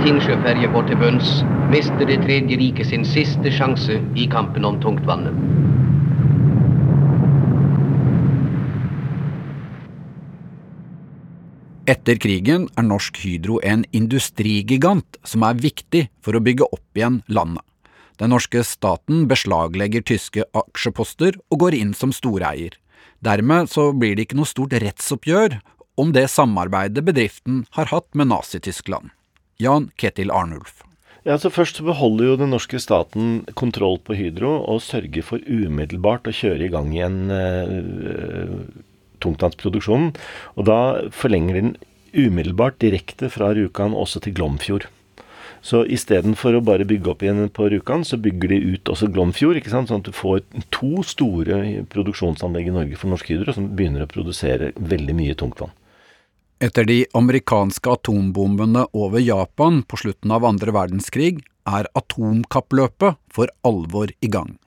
Mens 0.00 0.08
Tinnsjøferja 0.08 0.68
går 0.72 0.86
til 0.88 0.96
bunns, 0.96 1.30
mister 1.68 2.06
Det 2.08 2.22
tredje 2.22 2.56
riket 2.56 2.86
sin 2.88 3.02
siste 3.04 3.50
sjanse 3.52 3.98
i 4.16 4.24
kampen 4.32 4.64
om 4.64 4.78
tungtvannet. 4.80 5.34
Etter 11.84 12.16
krigen 12.16 12.64
er 12.80 12.88
Norsk 12.88 13.20
Hydro 13.20 13.60
en 13.60 13.84
industrigigant 13.92 15.20
som 15.20 15.44
er 15.44 15.60
viktig 15.60 16.06
for 16.24 16.32
å 16.32 16.42
bygge 16.48 16.70
opp 16.72 16.96
igjen 16.96 17.20
landet. 17.28 17.60
Den 18.16 18.32
norske 18.32 18.64
staten 18.64 19.28
beslaglegger 19.28 20.00
tyske 20.00 20.48
aksjeposter 20.56 21.36
og 21.52 21.66
går 21.66 21.76
inn 21.76 21.92
som 21.92 22.16
storeier. 22.16 22.72
Dermed 23.20 23.68
så 23.68 23.90
blir 23.92 24.16
det 24.16 24.30
ikke 24.30 24.40
noe 24.40 24.48
stort 24.48 24.80
rettsoppgjør 24.80 25.60
om 26.00 26.16
det 26.16 26.30
samarbeidet 26.32 27.04
bedriften 27.04 27.66
har 27.76 27.92
hatt 27.92 28.14
med 28.16 28.32
Nazi-Tyskland. 28.32 29.12
Jan 29.60 29.90
Ketil 30.00 30.32
Arnulf. 30.34 30.80
Ja, 31.26 31.34
altså 31.36 31.50
Først 31.52 31.82
beholder 31.84 32.30
jo 32.30 32.36
den 32.40 32.54
norske 32.54 32.80
staten 32.80 33.42
kontroll 33.58 33.98
på 34.00 34.16
Hydro 34.16 34.54
og 34.64 34.80
sørger 34.80 35.26
for 35.26 35.44
umiddelbart 35.44 36.30
å 36.30 36.32
kjøre 36.32 36.64
i 36.64 36.70
gang 36.72 36.88
igjen 36.94 37.18
eh, 37.34 38.54
tungtvannsproduksjonen. 39.20 40.14
Og 40.56 40.68
da 40.68 40.80
forlenger 41.12 41.60
den 41.60 41.74
umiddelbart 42.16 42.80
direkte 42.80 43.28
fra 43.30 43.52
Rjukan 43.52 43.92
også 43.92 44.24
til 44.24 44.34
Glomfjord. 44.38 44.88
Så 45.60 45.82
istedenfor 45.84 46.56
å 46.56 46.62
bare 46.64 46.86
bygge 46.88 47.12
opp 47.12 47.22
igjen 47.24 47.50
på 47.52 47.68
Rjukan, 47.68 48.06
så 48.08 48.16
bygger 48.16 48.54
de 48.54 48.60
ut 48.72 48.88
også 48.88 49.10
Glomfjord. 49.12 49.60
ikke 49.60 49.72
sant? 49.74 49.92
Sånn 49.92 50.00
at 50.00 50.08
du 50.08 50.16
får 50.16 50.40
to 50.72 51.04
store 51.04 51.84
produksjonsanlegg 51.92 52.70
i 52.70 52.74
Norge 52.78 52.96
for 52.96 53.12
Norsk 53.12 53.28
Hydro 53.28 53.52
som 53.52 53.68
begynner 53.76 54.06
å 54.06 54.10
produsere 54.10 54.72
veldig 54.80 55.16
mye 55.20 55.36
tungtvann. 55.36 55.76
Etter 56.60 56.84
de 56.84 57.06
amerikanske 57.16 57.88
atombombene 57.88 58.82
over 58.92 59.22
Japan 59.24 59.78
på 59.88 59.96
slutten 59.96 60.32
av 60.36 60.44
andre 60.44 60.74
verdenskrig 60.76 61.38
er 61.64 61.86
atomkappløpet 61.96 63.16
for 63.32 63.48
alvor 63.64 64.12
i 64.20 64.28
gang. 64.28 64.58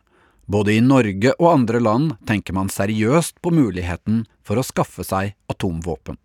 Både 0.49 0.73
i 0.73 0.82
Norge 0.82 1.36
og 1.38 1.51
andre 1.51 1.82
land 1.84 2.15
tenker 2.25 2.58
man 2.58 2.71
seriøst 2.73 3.38
på 3.45 3.53
muligheten 3.53 4.23
for 4.41 4.58
å 4.58 4.65
skaffe 4.65 5.06
seg 5.06 5.36
atomvåpen. 5.53 6.17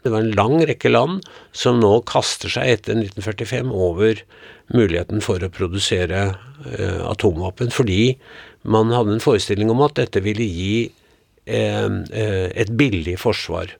Det 0.00 0.14
var 0.14 0.24
en 0.24 0.32
lang 0.38 0.56
rekke 0.64 0.88
land 0.88 1.28
som 1.52 1.76
nå 1.82 1.92
kaster 2.08 2.48
seg 2.48 2.72
etter 2.78 2.96
1945 3.02 3.68
over 3.74 4.24
muligheten 4.72 5.20
for 5.20 5.44
å 5.44 5.52
produsere 5.52 6.22
eh, 6.30 7.04
atomvåpen, 7.04 7.68
fordi 7.74 8.16
man 8.64 8.96
hadde 8.96 9.18
en 9.18 9.24
forestilling 9.28 9.68
om 9.74 9.84
at 9.84 9.98
dette 10.00 10.24
ville 10.24 10.48
gi 10.48 10.74
eh, 10.88 11.84
eh, 11.84 12.48
et 12.54 12.72
billig 12.80 13.18
forsvar. 13.20 13.76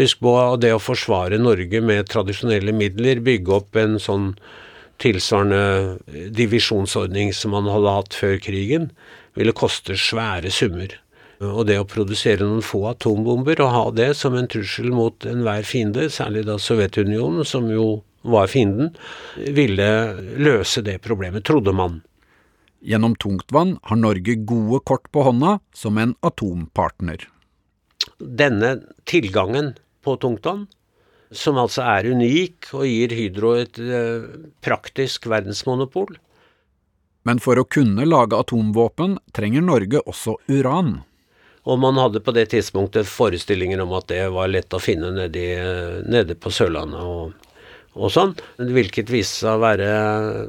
Husk 0.00 0.22
på 0.24 0.34
det 0.62 0.72
å 0.72 0.80
forsvare 0.80 1.40
Norge 1.40 1.82
med 1.84 2.08
tradisjonelle 2.08 2.72
midler, 2.72 3.20
bygge 3.20 3.56
opp 3.58 3.76
en 3.76 3.98
sånn 4.00 4.32
tilsvarende 5.02 6.28
divisjonsordning 6.32 7.32
som 7.36 7.52
man 7.56 7.68
hadde 7.70 7.96
hatt 7.96 8.16
før 8.16 8.38
krigen, 8.42 8.90
ville 9.36 9.54
koste 9.56 9.96
svære 9.98 10.52
summer. 10.54 10.94
Og 11.42 11.66
det 11.66 11.80
å 11.80 11.88
produsere 11.88 12.46
noen 12.46 12.62
få 12.62 12.84
atombomber 12.92 13.60
og 13.64 13.74
ha 13.74 13.84
det 13.96 14.12
som 14.14 14.36
en 14.38 14.46
trussel 14.50 14.92
mot 14.94 15.26
enhver 15.26 15.66
fiende, 15.66 16.06
særlig 16.12 16.46
da 16.46 16.54
Sovjetunionen, 16.60 17.42
som 17.48 17.66
jo 17.72 18.04
var 18.22 18.46
fienden, 18.46 18.92
ville 19.34 19.88
løse 20.38 20.84
det 20.86 21.00
problemet, 21.02 21.42
trodde 21.48 21.74
man. 21.74 22.00
Gjennom 22.82 23.16
tungtvann 23.18 23.76
har 23.90 23.98
Norge 23.98 24.38
gode 24.46 24.82
kort 24.86 25.10
på 25.14 25.26
hånda 25.26 25.58
som 25.74 25.98
en 25.98 26.14
atompartner. 26.22 27.26
Denne 28.18 28.76
tilgangen 29.08 29.74
på 30.02 30.16
tungtvann, 30.20 30.66
som 31.32 31.58
altså 31.60 31.84
er 31.86 32.10
unik 32.12 32.72
og 32.76 32.84
gir 32.88 33.14
Hydro 33.16 33.54
et 33.60 33.78
eh, 33.80 34.26
praktisk 34.64 35.28
verdensmonopol. 35.30 36.18
Men 37.28 37.38
for 37.42 37.60
å 37.60 37.68
kunne 37.68 38.04
lage 38.08 38.36
atomvåpen 38.36 39.16
trenger 39.36 39.64
Norge 39.64 40.02
også 40.10 40.36
uran. 40.50 40.98
Og 41.62 41.78
man 41.78 41.98
hadde 42.00 42.22
på 42.24 42.34
det 42.34 42.48
tidspunktet 42.50 43.06
forestillinger 43.06 43.84
om 43.84 43.94
at 43.94 44.08
det 44.10 44.24
var 44.34 44.50
lett 44.50 44.74
å 44.74 44.82
finne 44.82 45.12
nede, 45.14 46.02
nede 46.10 46.34
på 46.34 46.50
Sørlandet 46.50 47.06
og, 47.06 47.36
og, 47.94 48.08
sånn, 48.10 48.34
hvilket 48.58 49.12
viste 49.12 49.44
seg 49.44 49.60
å 49.60 49.62
være 49.62 49.90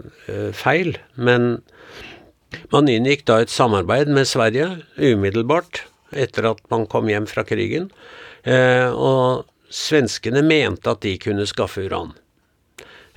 uh, 0.02 0.50
feil. 0.58 0.96
Men 1.14 1.60
man 2.74 2.90
inngikk 2.90 3.28
da 3.30 3.44
et 3.44 3.54
samarbeid 3.54 4.10
med 4.10 4.26
Sverige 4.30 4.72
umiddelbart 4.98 5.84
etter 6.20 6.52
at 6.54 6.62
man 6.74 6.88
kom 6.90 7.10
hjem 7.12 7.28
fra 7.30 7.46
krigen, 7.48 7.90
uh, 8.48 8.90
og 8.94 9.46
svenskene 9.74 10.44
mente 10.46 10.92
at 10.92 11.02
de 11.06 11.18
kunne 11.22 11.48
skaffe 11.50 11.88
uran. 11.88 12.14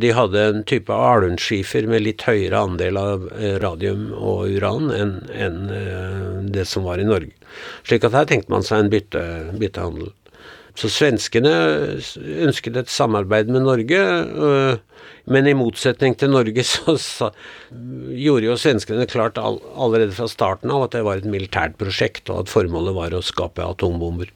De 0.00 0.10
hadde 0.12 0.42
en 0.44 0.64
type 0.68 0.92
alunskifer 0.92 1.86
med 1.88 2.04
litt 2.04 2.24
høyere 2.28 2.58
andel 2.66 2.98
av 3.00 3.30
eh, 3.32 3.56
radium 3.62 4.10
og 4.12 4.50
uran 4.52 4.90
enn 4.92 5.14
en 5.32 5.56
eh, 5.72 6.26
det 6.52 6.66
som 6.68 6.84
var 6.84 7.00
i 7.00 7.06
Norge. 7.08 7.32
Slik 7.88 8.04
at 8.04 8.16
her 8.16 8.28
tenkte 8.28 8.52
man 8.52 8.66
seg 8.66 8.82
en 8.82 8.92
bytte, 8.92 9.22
byttehandel. 9.56 10.12
Så 10.76 10.90
svenskene 10.92 11.52
ønsket 12.44 12.76
et 12.76 12.90
samarbeid 12.92 13.48
med 13.48 13.64
Norge, 13.64 14.00
øh, 14.00 14.76
men 15.32 15.48
i 15.48 15.54
motsetning 15.56 16.16
til 16.20 16.34
Norge 16.34 16.64
så, 16.72 16.98
så 17.00 17.30
gjorde 17.72 18.50
jo 18.50 18.58
svenskene 18.60 19.08
klart 19.08 19.40
all, 19.40 19.58
allerede 19.72 20.12
fra 20.16 20.28
starten 20.28 20.72
av 20.74 20.86
at 20.86 20.98
det 20.98 21.04
var 21.06 21.22
et 21.22 21.30
militært 21.30 21.78
prosjekt, 21.80 22.28
og 22.28 22.44
at 22.44 22.52
formålet 22.52 22.96
var 22.98 23.16
å 23.16 23.24
skape 23.24 23.64
atombomber. 23.64 24.32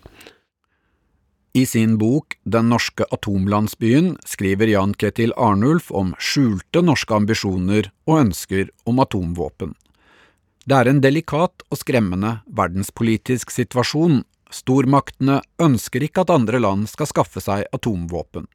I 1.52 1.64
sin 1.66 1.96
bok 1.98 2.36
Den 2.46 2.68
norske 2.70 3.04
atomlandsbyen 3.10 4.12
skriver 4.22 4.70
Jan 4.70 4.92
Ketil 4.94 5.32
Arnulf 5.34 5.88
om 5.90 6.12
skjulte 6.22 6.82
norske 6.86 7.16
ambisjoner 7.16 7.88
og 8.06 8.20
ønsker 8.20 8.70
om 8.86 9.02
atomvåpen. 9.02 9.74
Det 10.62 10.76
er 10.76 10.90
en 10.90 11.00
delikat 11.02 11.64
og 11.66 11.80
skremmende 11.80 12.36
verdenspolitisk 12.46 13.50
situasjon. 13.50 14.22
Stormaktene 14.50 15.40
ønsker 15.62 16.02
ikke 16.04 16.24
at 16.24 16.32
andre 16.34 16.60
land 16.62 16.88
skal 16.90 17.08
skaffe 17.10 17.42
seg 17.42 17.66
atomvåpen. 17.74 18.48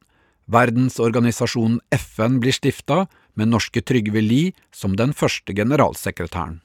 Verdensorganisasjonen 0.46 1.80
FN 1.90 2.40
blir 2.42 2.54
stifta, 2.54 3.06
med 3.36 3.50
norske 3.52 3.82
Trygve 3.84 4.22
Lie 4.24 4.54
som 4.72 4.94
den 4.96 5.12
første 5.12 5.52
generalsekretæren. 5.52 6.62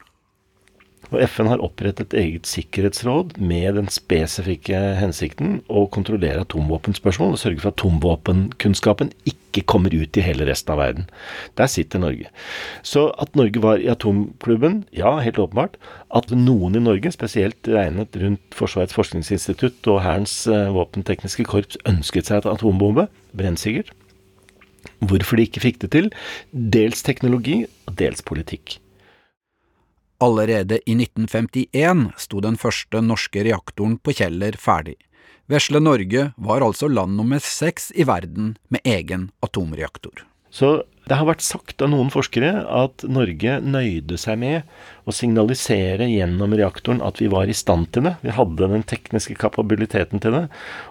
Og 1.12 1.20
FN 1.28 1.50
har 1.52 1.62
opprettet 1.64 2.14
et 2.14 2.20
eget 2.22 2.48
sikkerhetsråd 2.48 3.36
med 3.44 3.76
den 3.76 3.90
spesifikke 3.92 4.80
hensikten 4.96 5.58
å 5.68 5.84
kontrollere 5.92 6.46
atomvåpenspørsmål 6.46 7.36
og 7.36 7.42
sørge 7.42 7.60
for 7.60 7.72
at 7.74 7.82
atomvåpenkunnskapen 7.82 9.12
ikke 9.28 9.66
kommer 9.68 9.92
ut 9.92 10.16
i 10.16 10.24
hele 10.24 10.48
resten 10.48 10.72
av 10.72 10.80
verden. 10.80 11.10
Der 11.60 11.68
sitter 11.72 12.00
Norge. 12.00 12.32
Så 12.88 13.10
at 13.20 13.36
Norge 13.36 13.60
var 13.64 13.84
i 13.84 13.90
atomklubben, 13.92 14.86
ja, 14.96 15.18
helt 15.20 15.42
åpenbart. 15.44 15.76
At 16.16 16.32
noen 16.32 16.80
i 16.80 16.84
Norge, 16.84 17.12
spesielt 17.12 17.68
regnet 17.68 18.16
rundt 18.22 18.56
Forsvarets 18.56 18.96
forskningsinstitutt 18.96 19.90
og 19.92 20.00
Hærens 20.06 20.46
uh, 20.48 20.72
våpentekniske 20.72 21.44
korps, 21.52 21.80
ønsket 21.90 22.32
seg 22.32 22.40
et 22.40 22.54
atombombe, 22.54 23.10
brennsikkert. 23.36 23.92
Hvorfor 25.04 25.38
de 25.38 25.50
ikke 25.50 25.64
fikk 25.66 25.84
det 25.84 25.92
til? 25.92 26.08
Dels 26.52 27.04
teknologi, 27.04 27.66
og 27.90 28.00
dels 28.00 28.24
politikk. 28.24 28.80
Allerede 30.22 30.78
i 30.86 30.94
1951 30.94 32.12
sto 32.22 32.42
den 32.46 32.58
første 32.62 33.02
norske 33.02 33.42
reaktoren 33.48 33.98
på 33.98 34.14
Kjeller 34.20 34.58
ferdig. 34.60 35.00
Vesle 35.50 35.82
Norge 35.82 36.30
var 36.38 36.62
altså 36.62 36.88
land 36.88 37.18
nummer 37.18 37.42
seks 37.44 37.90
i 37.98 38.06
verden 38.08 38.54
med 38.70 38.86
egen 38.86 39.32
atomreaktor. 39.44 40.22
Så 40.52 40.84
det 41.08 41.18
har 41.18 41.26
vært 41.26 41.42
sagt 41.44 41.82
av 41.82 41.90
noen 41.90 42.12
forskere 42.14 42.52
at 42.70 43.04
Norge 43.10 43.58
nøyde 43.66 44.20
seg 44.22 44.38
med 44.44 45.08
å 45.10 45.16
signalisere 45.16 46.06
gjennom 46.12 46.54
reaktoren 46.56 47.02
at 47.04 47.18
vi 47.24 47.30
var 47.32 47.50
i 47.50 47.56
stand 47.58 47.90
til 47.96 48.06
det. 48.06 48.14
Vi 48.22 48.36
hadde 48.36 48.70
den 48.70 48.86
tekniske 48.88 49.36
kapabiliteten 49.42 50.22
til 50.22 50.38
det, 50.38 50.44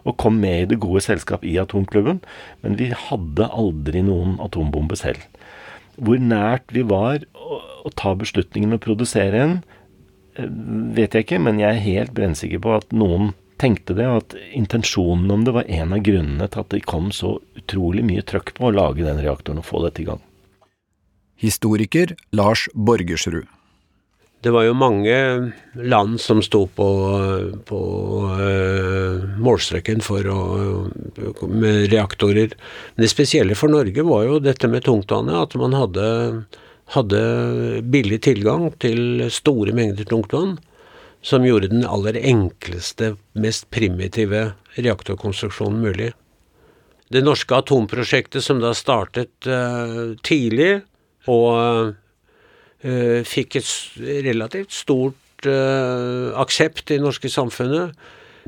og 0.03 0.19
kom 0.21 0.41
med 0.43 0.65
i 0.65 0.69
det 0.73 0.81
gode 0.83 1.05
selskap 1.05 1.47
i 1.47 1.55
atomklubben. 1.63 2.19
Men 2.65 2.81
vi 2.81 2.91
hadde 3.07 3.49
aldri 3.53 4.03
noen 4.05 4.41
atombombe 4.43 4.99
selv. 4.99 5.23
Hvor 6.01 6.21
nært 6.21 6.73
vi 6.73 6.83
var 6.89 7.23
å, 7.85 7.93
ta 7.97 8.15
beslutningen 8.19 8.77
å 8.77 8.83
produsere 8.83 9.45
en, 9.45 9.55
eh, 10.37 10.49
vet 10.97 11.15
jeg 11.15 11.27
ikke, 11.27 11.43
men 11.43 11.61
jeg 11.63 11.77
er 11.77 11.87
helt 11.87 12.17
brennsikker 12.17 12.63
på 12.65 12.75
at 12.79 12.91
noen 12.93 13.33
tenkte 13.61 13.95
det, 13.97 14.09
og 14.09 14.25
at 14.25 14.37
intensjonen 14.57 15.31
om 15.35 15.45
det 15.45 15.55
var 15.57 15.69
en 15.69 15.95
av 15.97 16.05
grunnene 16.05 16.49
til 16.49 16.65
at 16.65 16.73
det 16.73 16.87
kom 16.89 17.11
så 17.13 17.37
utrolig 17.61 18.05
mye 18.07 18.25
trøkk 18.25 18.55
på 18.57 18.69
å 18.69 18.75
lage 18.75 19.05
den 19.05 19.21
reaktoren 19.21 19.61
og 19.61 19.69
få 19.69 19.85
dette 19.85 20.05
i 20.05 20.09
gang. 20.09 20.23
Historiker 21.41 22.15
Lars 22.37 22.69
Borgersrud. 22.75 23.49
Det 24.41 24.53
var 24.55 24.65
jo 24.65 24.77
mange 24.77 25.17
land 25.77 26.17
som 26.21 26.39
sto 26.41 26.63
på, 26.73 26.87
på 27.69 27.81
uh, 28.41 29.27
målstreken 29.37 30.01
for 30.05 30.25
å, 30.33 30.39
med 31.45 31.91
reaktorer. 31.93 32.55
Men 32.95 33.05
det 33.05 33.11
spesielle 33.13 33.57
for 33.59 33.73
Norge 33.73 34.05
var 34.09 34.25
jo 34.25 34.39
dette 34.41 34.71
med 34.73 34.87
tungtvannet, 34.87 35.37
at 35.45 35.59
man 35.61 35.77
hadde, 35.77 36.07
hadde 36.95 37.21
billig 37.87 38.23
tilgang 38.27 38.71
til 38.83 39.29
store 39.31 39.75
mengder 39.77 40.09
tungtvann 40.11 40.57
som 41.23 41.45
gjorde 41.45 41.71
den 41.73 41.85
aller 41.85 42.17
enkleste, 42.17 43.15
mest 43.37 43.69
primitive 43.73 44.53
reaktorkonstruksjonen 44.79 45.81
mulig. 45.85 46.11
Det 47.11 47.23
norske 47.27 47.57
atomprosjektet 47.59 48.45
som 48.45 48.61
da 48.63 48.71
startet 48.77 49.49
uh, 49.51 50.15
tidlig, 50.25 50.81
og 51.29 51.93
uh, 52.87 53.21
fikk 53.29 53.59
et 53.61 53.73
relativt 54.25 54.73
stort 54.73 55.49
uh, 55.49 56.31
aksept 56.41 56.87
i 56.89 56.97
det 56.97 57.05
norske 57.05 57.29
samfunnet 57.29 57.93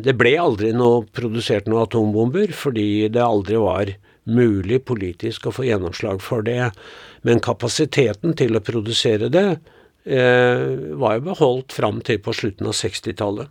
Det 0.01 0.15
ble 0.17 0.33
aldri 0.41 0.71
noe 0.73 1.03
produsert 1.05 1.67
noen 1.69 1.85
atombomber, 1.85 2.55
fordi 2.57 3.11
det 3.13 3.21
aldri 3.21 3.61
var 3.61 3.93
mulig 4.25 4.85
politisk 4.85 5.47
å 5.49 5.55
få 5.55 5.67
gjennomslag 5.67 6.23
for 6.23 6.45
det. 6.47 6.71
Men 7.27 7.43
kapasiteten 7.43 8.37
til 8.39 8.57
å 8.57 8.65
produsere 8.65 9.31
det 9.33 9.49
eh, 10.05 10.95
var 10.99 11.19
jo 11.19 11.27
beholdt 11.33 11.75
fram 11.75 12.01
til 12.07 12.23
på 12.23 12.35
slutten 12.37 12.71
av 12.71 12.79
60-tallet. 12.79 13.51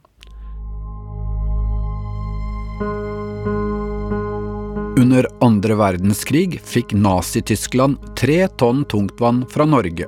Under 5.01 5.25
andre 5.41 5.75
verdenskrig 5.79 6.59
fikk 6.67 6.93
Nazi-Tyskland 6.93 7.97
tre 8.19 8.43
tonn 8.61 8.83
tungtvann 8.85 9.45
fra 9.49 9.65
Norge. 9.65 10.05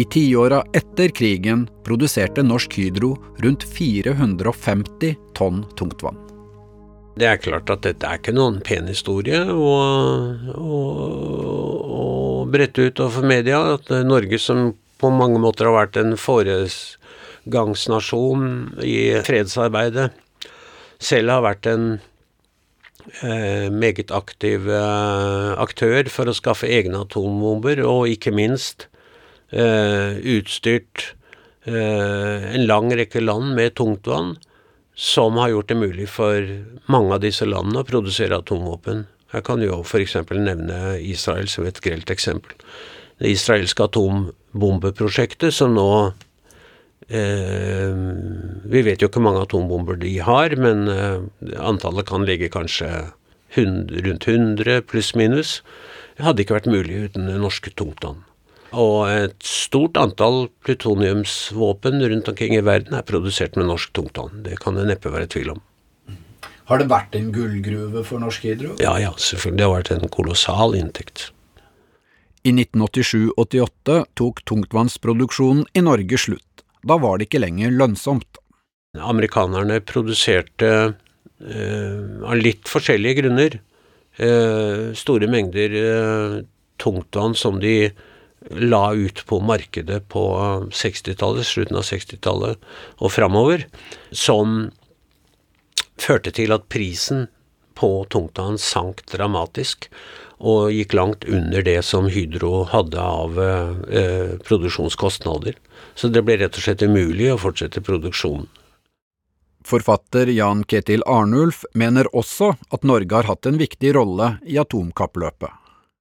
I 0.00 0.06
tiåra 0.08 0.62
etter 0.72 1.12
krigen 1.12 1.66
produserte 1.84 2.42
Norsk 2.46 2.78
Hydro 2.80 3.12
rundt 3.44 3.66
450 3.76 5.14
tonn 5.36 5.64
tungtvann. 5.76 6.29
Det 7.18 7.26
er 7.26 7.40
klart 7.42 7.70
at 7.72 7.82
dette 7.84 8.06
er 8.06 8.18
ikke 8.20 8.32
noen 8.36 8.60
pen 8.64 8.88
historie 8.88 9.40
å, 9.50 9.72
å, 10.54 10.78
å 11.96 11.98
brette 12.50 12.82
ut 12.86 13.00
overfor 13.02 13.24
media. 13.28 13.58
At 13.76 13.86
Norge 14.06 14.38
som 14.40 14.58
på 15.00 15.10
mange 15.14 15.38
måter 15.42 15.64
har 15.68 15.74
vært 15.78 15.96
en 16.00 16.16
foregangsnasjon 16.20 18.42
i 18.84 19.22
fredsarbeidet. 19.26 20.08
Selv 21.00 21.30
har 21.32 21.42
vært 21.46 21.66
en 21.70 21.84
eh, 23.24 23.68
meget 23.72 24.10
aktiv 24.12 24.68
eh, 24.68 25.50
aktør 25.60 26.08
for 26.12 26.28
å 26.28 26.34
skaffe 26.36 26.68
egne 26.68 27.00
atombomber, 27.06 27.80
og 27.88 28.08
ikke 28.12 28.32
minst 28.36 28.88
eh, 29.50 30.20
utstyrt 30.36 31.14
eh, 31.64 32.54
en 32.54 32.66
lang 32.68 32.92
rekke 32.92 33.20
land 33.24 33.54
med 33.56 33.74
tungtvann, 33.80 34.36
som 35.00 35.38
har 35.40 35.54
gjort 35.54 35.70
det 35.70 35.78
mulig 35.80 36.10
for 36.12 36.44
mange 36.92 37.16
av 37.16 37.22
disse 37.24 37.46
landene 37.48 37.80
å 37.80 37.88
produsere 37.88 38.36
atomvåpen. 38.36 39.06
Jeg 39.32 39.46
kan 39.46 39.62
jo 39.64 39.80
f.eks. 39.80 40.18
nevne 40.36 40.98
Israel 41.00 41.48
som 41.48 41.64
et 41.64 41.80
grelt 41.80 42.10
eksempel 42.12 42.58
det 43.20 43.34
israelske 43.34 43.84
atombombeprosjektet, 43.84 45.52
som 45.54 45.74
nå 45.76 45.88
eh, 47.08 47.92
Vi 48.72 48.82
vet 48.86 49.02
jo 49.02 49.10
ikke 49.10 49.20
hvor 49.20 49.26
mange 49.28 49.44
atombomber 49.44 50.00
de 50.00 50.14
har, 50.24 50.56
men 50.56 50.88
eh, 50.88 51.20
antallet 51.60 52.08
kan 52.08 52.24
ligge 52.28 52.48
kanskje 52.52 52.88
100, 53.58 54.00
rundt 54.06 54.28
100 54.28 54.80
pluss-minus. 54.88 55.58
Det 56.16 56.24
hadde 56.24 56.44
ikke 56.44 56.56
vært 56.56 56.72
mulig 56.72 57.04
uten 57.10 57.28
norske 57.42 57.72
tungtvann. 57.76 58.22
Og 58.70 59.08
et 59.10 59.34
stort 59.42 59.98
antall 59.98 60.44
plutoniumsvåpen 60.62 61.98
rundt 62.12 62.30
omkring 62.30 62.54
i 62.54 62.62
verden 62.62 62.94
er 62.94 63.06
produsert 63.06 63.58
med 63.58 63.66
norsk 63.70 63.92
tungtvann. 63.96 64.44
Det 64.46 64.60
kan 64.62 64.78
det 64.78 64.86
neppe 64.90 65.10
være 65.10 65.30
tvil 65.32 65.56
om. 65.56 65.64
Har 66.70 66.78
det 66.78 66.86
vært 66.90 67.16
en 67.18 67.32
gullgruve 67.34 68.04
for 68.06 68.22
Norsk 68.22 68.44
Hydro? 68.46 68.76
Ja, 68.78 68.94
ja, 69.02 69.10
selvfølgelig. 69.18 69.58
Det 69.58 69.66
har 69.66 69.72
vært 69.74 69.88
en 69.96 70.12
kolossal 70.14 70.76
inntekt. 70.78 71.24
I 72.46 72.52
1987–88 72.54 73.96
tok 74.16 74.44
tungtvannsproduksjonen 74.46 75.66
i 75.74 75.82
Norge 75.82 76.20
slutt. 76.22 76.62
Da 76.86 76.96
var 77.02 77.18
det 77.18 77.26
ikke 77.26 77.42
lenger 77.42 77.74
lønnsomt. 77.74 78.38
Amerikanerne 78.94 79.80
produserte 79.86 80.70
eh, 81.42 81.98
av 82.22 82.38
litt 82.38 82.70
forskjellige 82.70 83.18
grunner 83.20 83.58
eh, 83.58 84.86
store 84.96 85.28
mengder 85.30 85.76
eh, 85.82 86.38
tungtvann 86.80 87.36
som 87.38 87.60
de 87.62 87.90
la 88.48 88.92
ut 88.96 89.26
på 89.26 89.40
markedet 89.44 90.08
på 90.08 90.24
60-tallet, 90.72 91.46
slutten 91.46 91.76
av 91.76 91.84
60-tallet 91.84 92.70
og 92.98 93.12
framover, 93.12 93.66
som 94.10 94.70
førte 96.00 96.32
til 96.32 96.54
at 96.56 96.68
prisen 96.72 97.28
på 97.76 97.92
tungtvann 98.12 98.58
sank 98.60 99.04
dramatisk 99.12 99.90
og 100.40 100.72
gikk 100.72 100.94
langt 100.96 101.26
under 101.28 101.64
det 101.64 101.80
som 101.84 102.08
Hydro 102.08 102.64
hadde 102.72 103.00
av 103.00 103.36
eh, 103.40 104.38
produksjonskostnader. 104.46 105.58
Så 105.94 106.08
det 106.08 106.24
ble 106.24 106.38
rett 106.40 106.56
og 106.56 106.64
slett 106.64 106.84
umulig 106.84 107.28
å 107.32 107.40
fortsette 107.40 107.84
produksjonen. 107.84 108.48
Forfatter 109.68 110.30
Jan 110.32 110.64
Ketil 110.64 111.04
Arnulf 111.04 111.66
mener 111.76 112.08
også 112.16 112.54
at 112.72 112.86
Norge 112.88 113.12
har 113.12 113.28
hatt 113.28 113.46
en 113.46 113.60
viktig 113.60 113.92
rolle 113.92 114.38
i 114.48 114.56
atomkappløpet. 114.60 115.59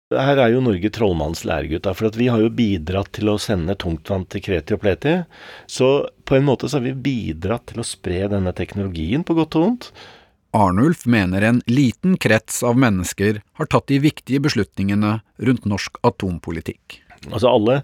Her 0.09 0.39
er 0.41 0.55
jo 0.55 0.61
Norge 0.65 0.89
trollmannens 0.89 1.43
læregutt, 1.45 1.85
for 1.93 2.15
vi 2.17 2.31
har 2.33 2.41
jo 2.41 2.49
bidratt 2.49 3.11
til 3.13 3.29
å 3.29 3.35
sende 3.37 3.75
tungtvann 3.77 4.23
til 4.25 4.41
Kreti 4.41 4.73
og 4.73 4.81
Pleti. 4.81 5.19
Så 5.69 5.89
på 6.25 6.39
en 6.39 6.47
måte 6.47 6.65
så 6.65 6.79
har 6.79 6.87
vi 6.87 6.95
bidratt 6.97 7.67
til 7.69 7.83
å 7.83 7.85
spre 7.85 8.23
denne 8.31 8.53
teknologien, 8.57 9.21
på 9.21 9.35
godt 9.37 9.59
og 9.59 9.65
vondt. 9.67 9.91
Arnulf 10.57 11.03
mener 11.05 11.45
en 11.45 11.59
liten 11.69 12.15
krets 12.17 12.63
av 12.65 12.79
mennesker 12.81 13.43
har 13.59 13.69
tatt 13.69 13.85
de 13.91 13.99
viktige 14.01 14.41
beslutningene 14.41 15.19
rundt 15.45 15.69
norsk 15.69 16.01
atompolitikk. 16.01 17.03
Altså 17.27 17.51
Alle 17.51 17.75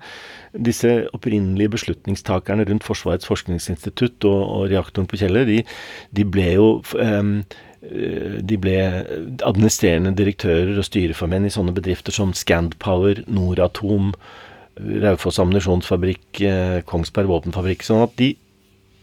disse 0.65 0.89
opprinnelige 1.13 1.75
beslutningstakerne 1.75 2.65
rundt 2.65 2.87
Forsvarets 2.87 3.27
forskningsinstitutt 3.29 4.25
og, 4.25 4.41
og 4.41 4.67
reaktoren 4.71 5.09
på 5.11 5.19
Kjeller, 5.21 5.45
de, 5.45 5.61
de 6.15 6.25
ble 6.25 6.55
jo 6.55 6.69
um, 6.97 7.37
de 7.85 8.57
ble 8.61 8.77
administrerende 9.45 10.15
direktører 10.17 10.77
og 10.79 10.87
styreformenn 10.87 11.45
i 11.47 11.53
sånne 11.53 11.75
bedrifter 11.75 12.15
som 12.15 12.33
Scandpower, 12.37 13.21
Noratom, 13.27 14.13
Raufoss 14.75 15.39
ammunisjonsfabrikk, 15.39 16.41
eh, 16.43 16.81
Kongsberg 16.87 17.31
våpenfabrikk. 17.31 17.83
sånn 17.83 18.03
at 18.03 18.17
de 18.19 18.35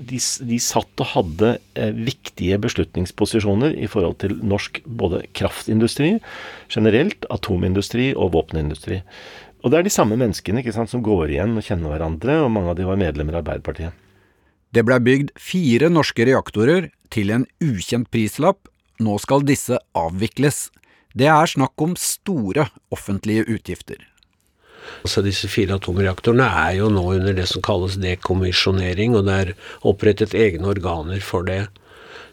de, 0.02 0.18
de, 0.18 0.58
satt 0.58 1.02
og 1.02 1.08
hadde 1.12 1.50
eh, 1.78 1.92
viktige 1.94 2.58
beslutningsposisjoner 2.58 3.76
i 3.78 3.86
forhold 3.86 4.18
til 4.22 4.34
norsk 4.42 4.80
både 4.84 5.22
kraftindustri 5.36 6.16
generelt, 6.72 7.26
atomindustri 7.30 8.10
og 8.16 8.32
våpenindustri. 8.34 9.02
Og 9.62 9.70
det 9.70 9.78
er 9.78 9.86
de 9.86 9.94
samme 9.94 10.18
menneskene 10.18 10.64
sant, 10.74 10.90
som 10.90 11.04
går 11.06 11.36
igjen 11.36 11.54
og 11.54 11.62
kjenner 11.62 11.94
hverandre, 11.94 12.40
og 12.42 12.50
mange 12.50 12.72
av 12.72 12.80
de 12.80 12.88
var 12.88 12.98
medlemmer 12.98 13.38
av 13.38 13.44
Arbeiderpartiet. 13.44 13.94
Det 14.72 14.82
blei 14.88 14.98
bygd 15.04 15.34
fire 15.38 15.90
norske 15.92 16.26
reaktorer 16.26 16.88
til 17.12 17.30
en 17.34 17.46
ukjent 17.62 18.08
prislapp. 18.10 18.71
Nå 19.00 19.16
skal 19.22 19.44
disse 19.48 19.78
avvikles. 19.96 20.70
Det 21.16 21.28
er 21.28 21.48
snakk 21.48 21.80
om 21.84 21.94
store 21.98 22.68
offentlige 22.92 23.46
utgifter. 23.48 24.00
Altså 25.02 25.22
Disse 25.24 25.48
fire 25.50 25.76
atomreaktorene 25.78 26.46
er 26.64 26.78
jo 26.80 26.88
nå 26.92 27.04
under 27.14 27.36
det 27.36 27.46
som 27.50 27.62
kalles 27.64 27.98
dekommisjonering, 28.02 29.14
og 29.16 29.28
det 29.28 29.38
er 29.38 29.54
opprettet 29.88 30.34
egne 30.34 30.68
organer 30.74 31.22
for 31.24 31.46
det. 31.46 31.66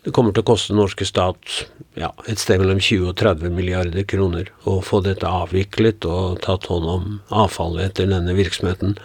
Det 0.05 0.13
kommer 0.15 0.31
til 0.33 0.45
å 0.45 0.47
koste 0.47 0.71
den 0.71 0.79
norske 0.79 1.05
stat 1.07 1.63
ja, 1.99 2.13
et 2.31 2.39
sted 2.39 2.61
mellom 2.61 2.79
20 2.79 3.09
og 3.11 3.17
30 3.19 3.51
milliarder 3.51 4.05
kroner 4.07 4.51
å 4.69 4.77
få 4.85 5.01
dette 5.03 5.27
avviklet 5.27 6.07
og 6.07 6.39
tatt 6.45 6.69
hånd 6.71 6.87
om 6.87 7.09
avfallet 7.35 7.89
etter 7.89 8.07
denne 8.11 8.35
virksomheten. 8.37 8.95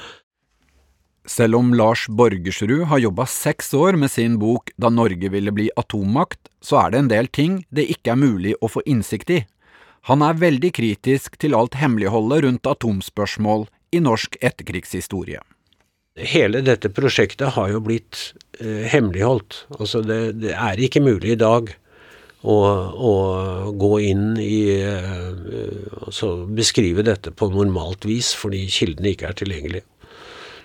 Selv 1.24 1.56
om 1.56 1.72
Lars 1.72 2.04
Borgersrud 2.08 2.84
har 2.90 3.00
jobba 3.00 3.24
seks 3.26 3.72
år 3.74 3.96
med 3.96 4.12
sin 4.12 4.36
bok 4.38 4.70
Da 4.76 4.90
Norge 4.92 5.30
ville 5.32 5.52
bli 5.56 5.70
atommakt, 5.80 6.50
så 6.60 6.82
er 6.82 6.92
det 6.92 6.98
en 7.00 7.10
del 7.12 7.28
ting 7.32 7.62
det 7.72 7.86
ikke 7.94 8.12
er 8.12 8.20
mulig 8.20 8.52
å 8.60 8.68
få 8.68 8.82
innsikt 8.84 9.32
i. 9.32 9.40
Han 10.10 10.20
er 10.20 10.36
veldig 10.36 10.74
kritisk 10.76 11.38
til 11.40 11.56
alt 11.56 11.78
hemmeligholdet 11.80 12.44
rundt 12.44 12.68
atomspørsmål 12.68 13.64
i 13.96 14.02
norsk 14.04 14.36
etterkrigshistorie. 14.44 15.40
Hele 16.14 16.60
dette 16.62 16.90
prosjektet 16.94 17.56
har 17.56 17.72
jo 17.72 17.80
blitt 17.82 18.34
eh, 18.60 18.84
hemmeligholdt. 18.92 19.64
Altså 19.78 20.04
det, 20.04 20.36
det, 20.44 20.52
er 20.52 20.78
ikke 20.78 21.02
mulig 21.02 21.32
i 21.34 21.40
dag 21.40 21.72
å, 22.44 22.58
å 22.92 23.14
gå 23.80 23.92
inn 24.10 24.36
i 24.38 24.60
eh, 24.76 25.32
Altså 26.04 26.44
beskrive 26.52 27.02
dette 27.06 27.32
på 27.32 27.48
normalt 27.48 28.04
vis 28.04 28.34
fordi 28.36 28.66
kildene 28.68 29.14
ikke 29.14 29.30
er 29.30 29.38
tilgjengelige. 29.40 29.88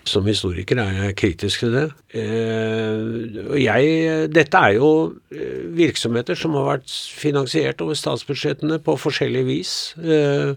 Som 0.10 0.26
historiker 0.26 0.80
er 0.82 0.95
jeg 0.95 1.18
kritisk 1.20 1.66
til 1.66 1.76
det. 1.76 1.86
Eh, 2.18 3.60
jeg, 3.62 4.30
dette 4.34 4.62
er 4.62 4.78
jo 4.80 4.89
eh, 5.34 5.68
virksomheter 5.78 6.39
som 6.39 6.55
har 6.57 6.66
vært 6.72 6.89
finansiert 7.20 7.84
over 7.86 7.97
statsbudsjettene 7.97 8.80
på 8.86 8.95
forskjellig 8.97 9.43
vis 9.45 9.74
eh, 10.01 10.55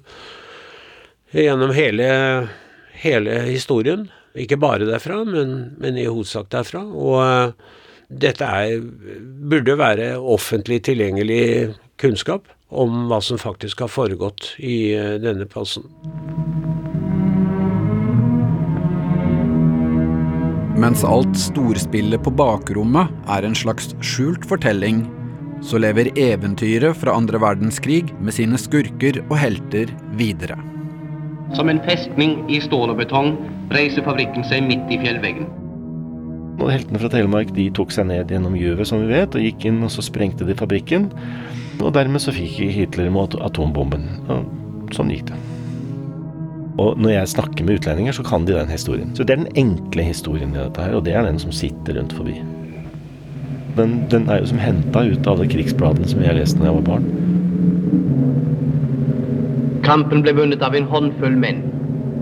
gjennom 1.36 1.74
hele, 1.76 2.08
hele, 3.04 3.38
historien. 3.50 4.08
Ikke 4.32 4.60
bare 4.60 4.88
derfra, 4.88 5.20
men, 5.28 5.74
men 5.82 6.00
i 6.00 6.08
hovedsak 6.08 6.48
derfra. 6.54 6.86
Og 6.88 7.52
dette 8.08 8.48
er, 8.48 8.80
burde 9.52 9.76
være 9.80 10.14
offentlig 10.16 10.80
tilgjengelig 10.88 11.74
kunnskap 12.00 12.48
om 12.72 13.04
hva 13.10 13.20
som 13.20 13.40
faktisk 13.40 13.84
har 13.84 13.92
foregått 13.92 14.54
i 14.64 14.78
denne 15.20 15.48
posten. 15.50 15.84
Mens 20.72 21.02
alt 21.04 21.36
storspillet 21.36 22.22
på 22.24 22.30
bakrommet 22.32 23.10
er 23.30 23.44
en 23.44 23.56
slags 23.56 23.90
skjult 24.00 24.46
fortelling, 24.48 25.02
så 25.62 25.76
lever 25.82 26.08
eventyret 26.16 26.96
fra 26.96 27.12
andre 27.12 27.36
verdenskrig 27.42 28.06
med 28.24 28.32
sine 28.32 28.56
skurker 28.58 29.20
og 29.26 29.36
helter 29.36 29.92
videre. 30.16 30.56
Som 31.52 31.68
en 31.68 31.82
festning 31.84 32.38
i 32.48 32.62
stål 32.64 32.94
og 32.94 33.02
betong 33.02 33.34
reiser 33.76 34.06
fabrikken 34.06 34.48
seg 34.48 34.64
midt 34.64 34.88
i 34.88 34.98
fjellveggen. 35.02 35.50
Og 36.62 36.70
Heltene 36.72 37.00
fra 37.02 37.10
Telemark 37.12 37.52
de 37.52 37.68
tok 37.76 37.92
seg 37.92 38.08
ned 38.08 38.32
gjennom 38.32 38.56
Gjøvet, 38.56 38.88
som 38.88 39.04
vi 39.04 39.12
vet, 39.12 39.36
og 39.36 39.44
gikk 39.44 39.68
inn 39.68 39.84
og 39.84 39.92
så 39.92 40.04
sprengte 40.04 40.48
de 40.48 40.56
fabrikken. 40.56 41.10
Og 41.82 41.92
dermed 41.92 42.24
så 42.24 42.32
fikk 42.32 42.62
Hitler 42.72 43.12
mot 43.12 43.36
atombomben. 43.44 44.08
Og 44.32 44.96
sånn 44.96 45.12
gikk 45.12 45.28
det. 45.32 45.40
Og 46.80 46.96
når 47.00 47.10
jeg 47.10 47.28
snakker 47.34 47.64
med 47.64 47.80
utlendinger, 47.80 48.14
så 48.16 48.24
kan 48.24 48.46
de 48.46 48.54
den 48.56 48.70
historien. 48.72 49.10
Så 49.16 49.24
det 49.24 49.34
er 49.34 49.42
den 49.44 49.56
enkle 49.60 50.06
historien 50.06 50.54
i 50.54 50.60
dette 50.60 50.80
her, 50.80 50.94
og 50.96 51.04
det 51.04 51.14
er 51.14 51.26
den 51.26 51.38
som 51.38 51.52
sitter 51.52 51.98
rundt 51.98 52.14
forbi. 52.16 52.38
Den, 53.76 54.02
den 54.12 54.28
er 54.28 54.40
jo 54.40 54.46
som 54.50 54.60
henta 54.60 55.04
ut 55.04 55.26
av 55.26 55.36
alle 55.38 55.48
krigsbladene 55.52 56.08
som 56.08 56.24
jeg 56.24 56.36
leste 56.36 56.60
da 56.60 56.68
jeg 56.68 56.78
var 56.80 56.88
barn. 56.88 57.06
Kampen 59.84 60.24
ble 60.24 60.34
vunnet 60.36 60.64
av 60.64 60.76
en 60.76 60.88
håndfull 60.88 61.36
menn. 61.36 61.64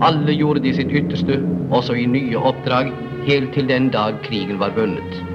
Alle 0.01 0.33
gjorde 0.33 0.63
de 0.63 0.73
sitt 0.75 0.91
ytterste, 0.95 1.37
også 1.69 1.95
i 1.99 2.07
nye 2.09 2.39
oppdrag, 2.39 2.89
helt 3.27 3.53
til 3.53 3.67
den 3.69 3.91
dag 3.93 4.17
krigen 4.25 4.59
var 4.59 4.73
vunnet. 4.75 5.30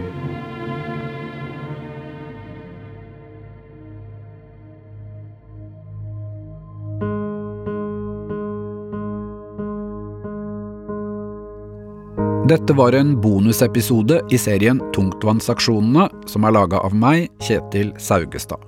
Dette 12.47 12.73
var 12.73 12.93
en 12.93 13.21
bonusepisode 13.21 14.21
i 14.31 14.39
serien 14.39 14.79
Tungtvannsaksjonene, 14.95 16.05
som 16.31 16.45
er 16.47 16.53
laga 16.55 16.79
av 16.79 16.93
meg, 16.95 17.25
Kjetil 17.43 17.91
Saugestad. 17.99 18.63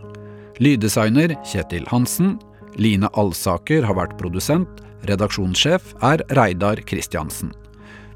Lyddesigner 0.59 1.37
Kjetil 1.47 1.87
Hansen. 1.87 2.33
Line 2.75 3.07
Alsaker 3.15 3.87
har 3.87 3.95
vært 4.01 4.17
produsent. 4.19 4.83
Redaksjonssjef 5.07 5.95
er 6.03 6.27
Reidar 6.35 6.83
Kristiansen. 6.91 7.55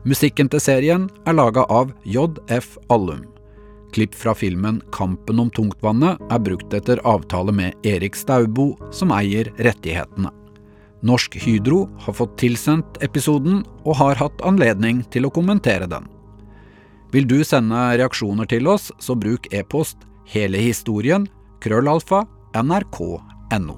Musikken 0.03 0.51
til 0.51 0.65
serien 0.67 1.07
er 1.31 1.39
laga 1.39 1.63
av 1.71 1.95
JF 2.03 2.75
Allum. 2.91 3.23
Klipp 3.95 4.19
fra 4.19 4.35
filmen 4.35 4.83
Kampen 4.91 5.47
om 5.47 5.53
tungtvannet 5.55 6.19
er 6.27 6.43
brukt 6.43 6.75
etter 6.75 6.99
avtale 7.07 7.55
med 7.55 7.87
Erik 7.87 8.19
Staubo, 8.19 8.73
som 8.91 9.15
eier 9.15 9.55
rettighetene. 9.63 10.42
Norsk 11.03 11.35
Hydro 11.43 11.89
har 11.99 12.15
fått 12.15 12.37
tilsendt 12.39 13.03
episoden 13.03 13.65
og 13.83 13.97
har 13.99 14.21
hatt 14.23 14.43
anledning 14.47 15.03
til 15.11 15.27
å 15.27 15.33
kommentere 15.35 15.89
den. 15.91 16.07
Vil 17.13 17.27
du 17.29 17.43
sende 17.45 17.77
reaksjoner 17.99 18.49
til 18.49 18.71
oss, 18.71 18.93
så 19.03 19.19
bruk 19.19 19.51
e-post 19.53 20.07
hele 20.33 20.63
historien 20.63 21.27
krøllalfa 21.63 22.23
nrk.no. 22.57 23.77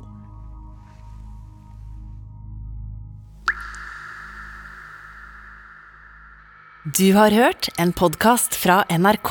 Du 6.84 7.14
har 7.16 7.32
hørt 7.32 7.70
en 7.80 7.94
podkast 7.96 8.54
fra 8.60 8.82
NRK. 8.92 9.30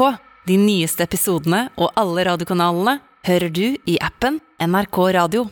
De 0.49 0.55
nyeste 0.57 1.05
episodene 1.05 1.67
og 1.77 1.93
alle 1.95 2.25
radiokanalene 2.25 2.97
hører 3.27 3.53
du 3.53 3.67
i 3.85 3.99
appen 4.01 4.41
NRK 4.57 4.97
Radio. 5.13 5.51